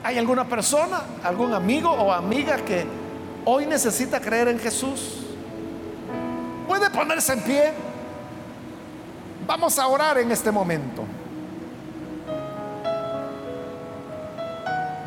¿Hay 0.05 0.19
alguna 0.19 0.45
persona, 0.45 1.01
algún 1.23 1.55
amigo 1.55 1.91
o 1.91 2.13
amiga 2.13 2.57
que 2.57 2.87
hoy 3.47 3.65
necesita 3.65 4.21
creer 4.21 4.49
en 4.49 4.59
Jesús? 4.59 5.25
Puede 6.69 6.91
ponerse 6.91 7.33
en 7.33 7.41
pie. 7.41 7.73
Vamos 9.47 9.79
a 9.79 9.87
orar 9.87 10.19
en 10.19 10.31
este 10.31 10.51
momento. 10.51 11.05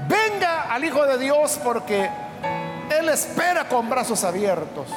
Venga 0.07 0.73
al 0.73 0.83
Hijo 0.83 1.05
de 1.05 1.19
Dios 1.19 1.59
porque 1.63 2.09
él 2.89 3.09
espera 3.09 3.69
con 3.69 3.87
brazos 3.87 4.23
abiertos. 4.23 4.87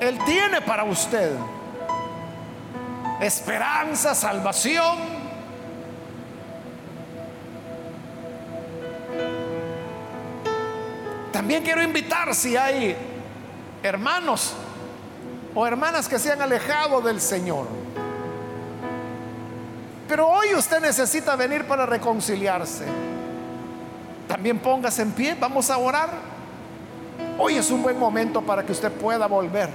Él 0.00 0.18
tiene 0.24 0.62
para 0.62 0.84
usted 0.84 1.32
esperanza, 3.20 4.14
salvación. 4.14 5.17
También 11.48 11.64
quiero 11.64 11.82
invitar 11.82 12.34
si 12.34 12.58
hay 12.58 12.94
hermanos 13.82 14.52
o 15.54 15.66
hermanas 15.66 16.06
que 16.06 16.18
se 16.18 16.30
han 16.30 16.42
alejado 16.42 17.00
del 17.00 17.22
Señor. 17.22 17.66
Pero 20.06 20.28
hoy 20.28 20.48
usted 20.54 20.78
necesita 20.78 21.36
venir 21.36 21.64
para 21.64 21.86
reconciliarse. 21.86 22.84
También 24.28 24.58
póngase 24.58 25.00
en 25.00 25.12
pie, 25.12 25.38
vamos 25.40 25.70
a 25.70 25.78
orar. 25.78 26.10
Hoy 27.38 27.54
es 27.54 27.70
un 27.70 27.82
buen 27.82 27.98
momento 27.98 28.42
para 28.42 28.62
que 28.62 28.72
usted 28.72 28.92
pueda 28.92 29.26
volver. 29.26 29.70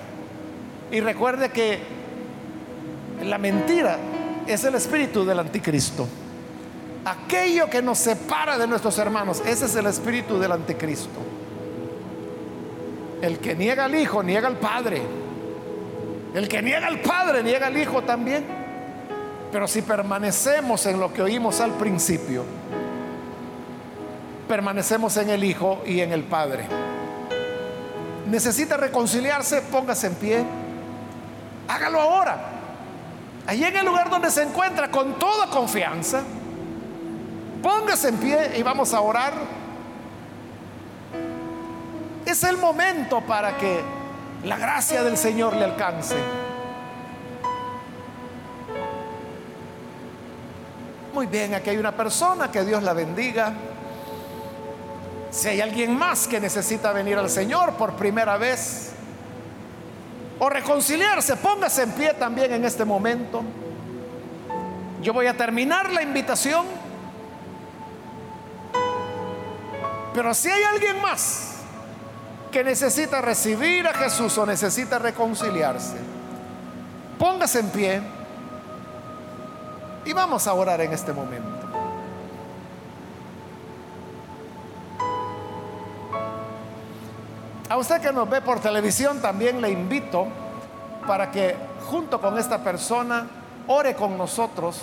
Y 0.91 0.99
recuerde 0.99 1.49
que 1.49 1.79
la 3.23 3.39
mentira 3.39 3.97
es 4.45 4.63
el 4.63 4.75
espíritu 4.75 5.25
del 5.25 5.39
anticristo. 5.39 6.07
Aquello 7.03 7.67
que 7.67 7.81
nos 7.81 7.97
separa 7.97 8.59
de 8.59 8.67
nuestros 8.67 8.95
hermanos, 8.99 9.41
ese 9.43 9.65
es 9.65 9.75
el 9.75 9.87
espíritu 9.87 10.37
del 10.37 10.51
anticristo. 10.51 11.33
El 13.23 13.39
que 13.39 13.55
niega 13.55 13.85
al 13.85 13.95
Hijo, 13.95 14.21
niega 14.21 14.49
al 14.49 14.57
Padre. 14.57 15.01
El 16.33 16.49
que 16.49 16.61
niega 16.61 16.87
al 16.87 16.99
Padre, 16.99 17.41
niega 17.41 17.67
al 17.67 17.77
Hijo 17.77 18.01
también. 18.01 18.43
Pero 19.49 19.65
si 19.65 19.81
permanecemos 19.81 20.85
en 20.87 20.99
lo 20.99 21.13
que 21.13 21.21
oímos 21.21 21.61
al 21.61 21.71
principio, 21.71 22.43
permanecemos 24.45 25.15
en 25.15 25.29
el 25.29 25.41
Hijo 25.45 25.83
y 25.85 26.01
en 26.01 26.11
el 26.11 26.23
Padre. 26.23 26.65
Necesita 28.29 28.75
reconciliarse, 28.75 29.61
póngase 29.61 30.07
en 30.07 30.15
pie. 30.15 30.43
Hágalo 31.69 32.01
ahora. 32.01 32.37
Allí 33.47 33.63
en 33.63 33.77
el 33.77 33.85
lugar 33.85 34.09
donde 34.09 34.31
se 34.31 34.43
encuentra, 34.43 34.91
con 34.91 35.17
toda 35.17 35.47
confianza. 35.47 36.23
Póngase 37.61 38.09
en 38.09 38.17
pie 38.17 38.51
y 38.57 38.63
vamos 38.63 38.93
a 38.93 38.99
orar. 38.99 39.62
Es 42.33 42.43
el 42.43 42.57
momento 42.57 43.21
para 43.21 43.55
que 43.57 43.79
la 44.45 44.57
gracia 44.57 45.03
del 45.03 45.17
Señor 45.17 45.55
le 45.55 45.65
alcance. 45.65 46.15
Muy 51.13 51.27
bien, 51.27 51.53
aquí 51.53 51.69
hay 51.69 51.77
una 51.77 51.91
persona, 51.91 52.51
que 52.51 52.65
Dios 52.65 52.81
la 52.81 52.93
bendiga. 52.93 53.53
Si 55.29 55.47
hay 55.47 55.61
alguien 55.61 55.95
más 55.95 56.27
que 56.27 56.39
necesita 56.39 56.91
venir 56.91 57.19
al 57.19 57.29
Señor 57.29 57.73
por 57.73 57.93
primera 57.93 58.35
vez 58.37 58.93
o 60.39 60.49
reconciliarse, 60.49 61.35
póngase 61.35 61.83
en 61.83 61.91
pie 61.91 62.15
también 62.15 62.51
en 62.51 62.65
este 62.65 62.83
momento. 62.83 63.43
Yo 65.03 65.13
voy 65.13 65.27
a 65.27 65.37
terminar 65.37 65.91
la 65.91 66.01
invitación. 66.01 66.65
Pero 70.15 70.33
si 70.33 70.49
hay 70.49 70.63
alguien 70.63 70.99
más 70.99 71.52
que 72.53 72.63
necesita 72.63 73.19
recibir 73.19 73.87
a 73.87 73.93
Jesús 73.95 74.37
o 74.37 74.45
necesita 74.45 74.99
reconciliarse, 74.99 75.97
póngase 77.17 77.59
en 77.59 77.69
pie 77.69 78.01
y 80.05 80.13
vamos 80.13 80.45
a 80.45 80.53
orar 80.53 80.79
en 80.81 80.93
este 80.93 81.11
momento. 81.13 81.49
A 87.69 87.77
usted 87.77 87.99
que 87.99 88.13
nos 88.13 88.29
ve 88.29 88.39
por 88.41 88.59
televisión 88.59 89.19
también 89.19 89.59
le 89.59 89.71
invito 89.71 90.27
para 91.07 91.31
que 91.31 91.55
junto 91.89 92.21
con 92.21 92.37
esta 92.37 92.63
persona 92.63 93.25
ore 93.65 93.95
con 93.95 94.15
nosotros 94.15 94.79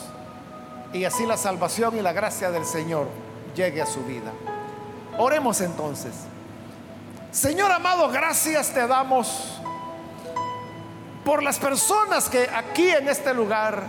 y 0.92 1.04
así 1.04 1.24
la 1.24 1.36
salvación 1.36 1.96
y 1.96 2.02
la 2.02 2.12
gracia 2.12 2.50
del 2.50 2.64
Señor 2.64 3.06
llegue 3.54 3.80
a 3.80 3.86
su 3.86 4.02
vida. 4.02 4.32
Oremos 5.18 5.60
entonces. 5.60 6.14
Señor 7.32 7.70
amado, 7.70 8.08
gracias 8.08 8.74
te 8.74 8.88
damos 8.88 9.60
por 11.24 11.44
las 11.44 11.60
personas 11.60 12.28
que 12.28 12.48
aquí 12.52 12.90
en 12.90 13.08
este 13.08 13.32
lugar 13.32 13.84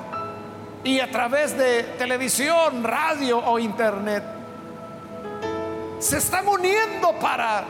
y 0.83 0.99
a 0.99 1.09
través 1.09 1.57
de 1.57 1.81
televisión, 1.97 2.83
radio 2.83 3.39
o 3.39 3.57
internet 3.57 4.23
se 5.97 6.19
están 6.19 6.47
uniendo 6.47 7.13
para 7.19 7.63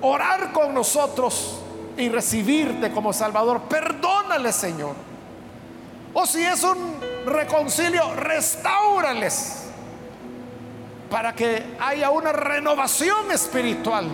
orar 0.00 0.50
con 0.50 0.74
nosotros 0.74 1.60
y 1.96 2.08
recibirte 2.08 2.90
como 2.90 3.12
Salvador. 3.12 3.62
Perdónale, 3.68 4.52
Señor. 4.52 4.96
O 6.12 6.26
si 6.26 6.42
es 6.42 6.64
un 6.64 6.98
reconcilio, 7.24 8.12
restaurales 8.16 9.63
para 11.10 11.34
que 11.34 11.76
haya 11.80 12.10
una 12.10 12.32
renovación 12.32 13.30
espiritual. 13.30 14.08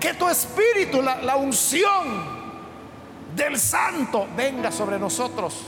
Que 0.00 0.14
tu 0.14 0.28
espíritu, 0.28 1.02
la, 1.02 1.36
unción 1.36 2.36
del 3.34 3.58
santo 3.58 4.26
venga 4.36 4.70
sobre 4.70 4.98
nosotros 4.98 5.62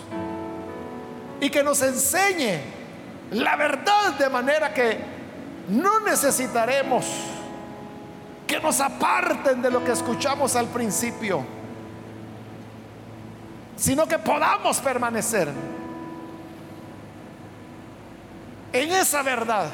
y 1.40 1.50
que 1.50 1.62
nos 1.62 1.82
enseñe 1.82 2.60
la 3.32 3.56
verdad 3.56 4.14
de 4.18 4.28
manera 4.30 4.72
que 4.72 4.98
no 5.68 6.00
necesitaremos 6.00 7.04
que 8.46 8.58
nos 8.60 8.80
aparten 8.80 9.60
de 9.60 9.70
lo 9.70 9.84
que 9.84 9.92
escuchamos 9.92 10.56
al 10.56 10.68
principio, 10.68 11.44
sino 13.76 14.08
que 14.08 14.18
podamos 14.18 14.78
permanecer 14.78 15.48
en 18.72 18.92
esa 18.92 19.22
verdad 19.22 19.70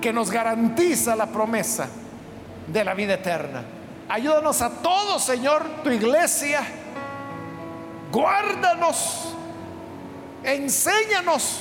que 0.00 0.12
nos 0.12 0.30
garantiza 0.30 1.16
la 1.16 1.26
promesa 1.26 1.88
de 2.66 2.84
la 2.84 2.94
vida 2.94 3.14
eterna. 3.14 3.62
Ayúdanos 4.08 4.60
a 4.62 4.70
todos, 4.70 5.22
Señor, 5.22 5.64
tu 5.82 5.90
iglesia. 5.90 6.62
Guárdanos, 8.10 9.34
enséñanos 10.42 11.60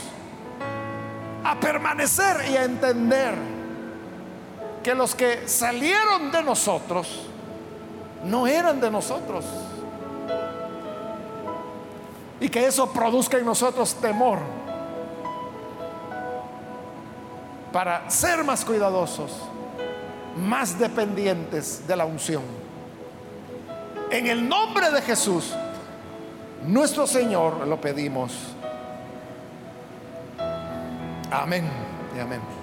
a 1.44 1.60
permanecer 1.60 2.50
y 2.50 2.58
a 2.58 2.64
entender 2.64 3.36
que 4.84 4.96
los 4.96 5.14
que 5.16 5.48
salieron 5.48 6.32
de 6.32 6.42
nosotros 6.42 7.28
no 8.24 8.48
eran 8.48 8.82
de 8.82 8.90
nosotros. 8.90 9.46
Y 12.42 12.50
que 12.50 12.66
eso 12.66 12.92
produzca 12.92 13.38
en 13.38 13.46
nosotros 13.46 13.96
temor 13.96 14.40
para 17.72 18.10
ser 18.10 18.44
más 18.44 18.66
cuidadosos, 18.66 19.32
más 20.38 20.78
dependientes 20.80 21.88
de 21.88 21.96
la 21.96 22.06
unción. 22.06 22.44
En 24.12 24.28
el 24.28 24.48
nombre 24.48 24.90
de 24.92 25.02
Jesús, 25.02 25.54
nuestro 26.66 27.06
Señor, 27.06 27.68
lo 27.68 27.80
pedimos. 27.80 28.34
Amén 31.32 31.70
y 32.16 32.20
amén. 32.20 32.59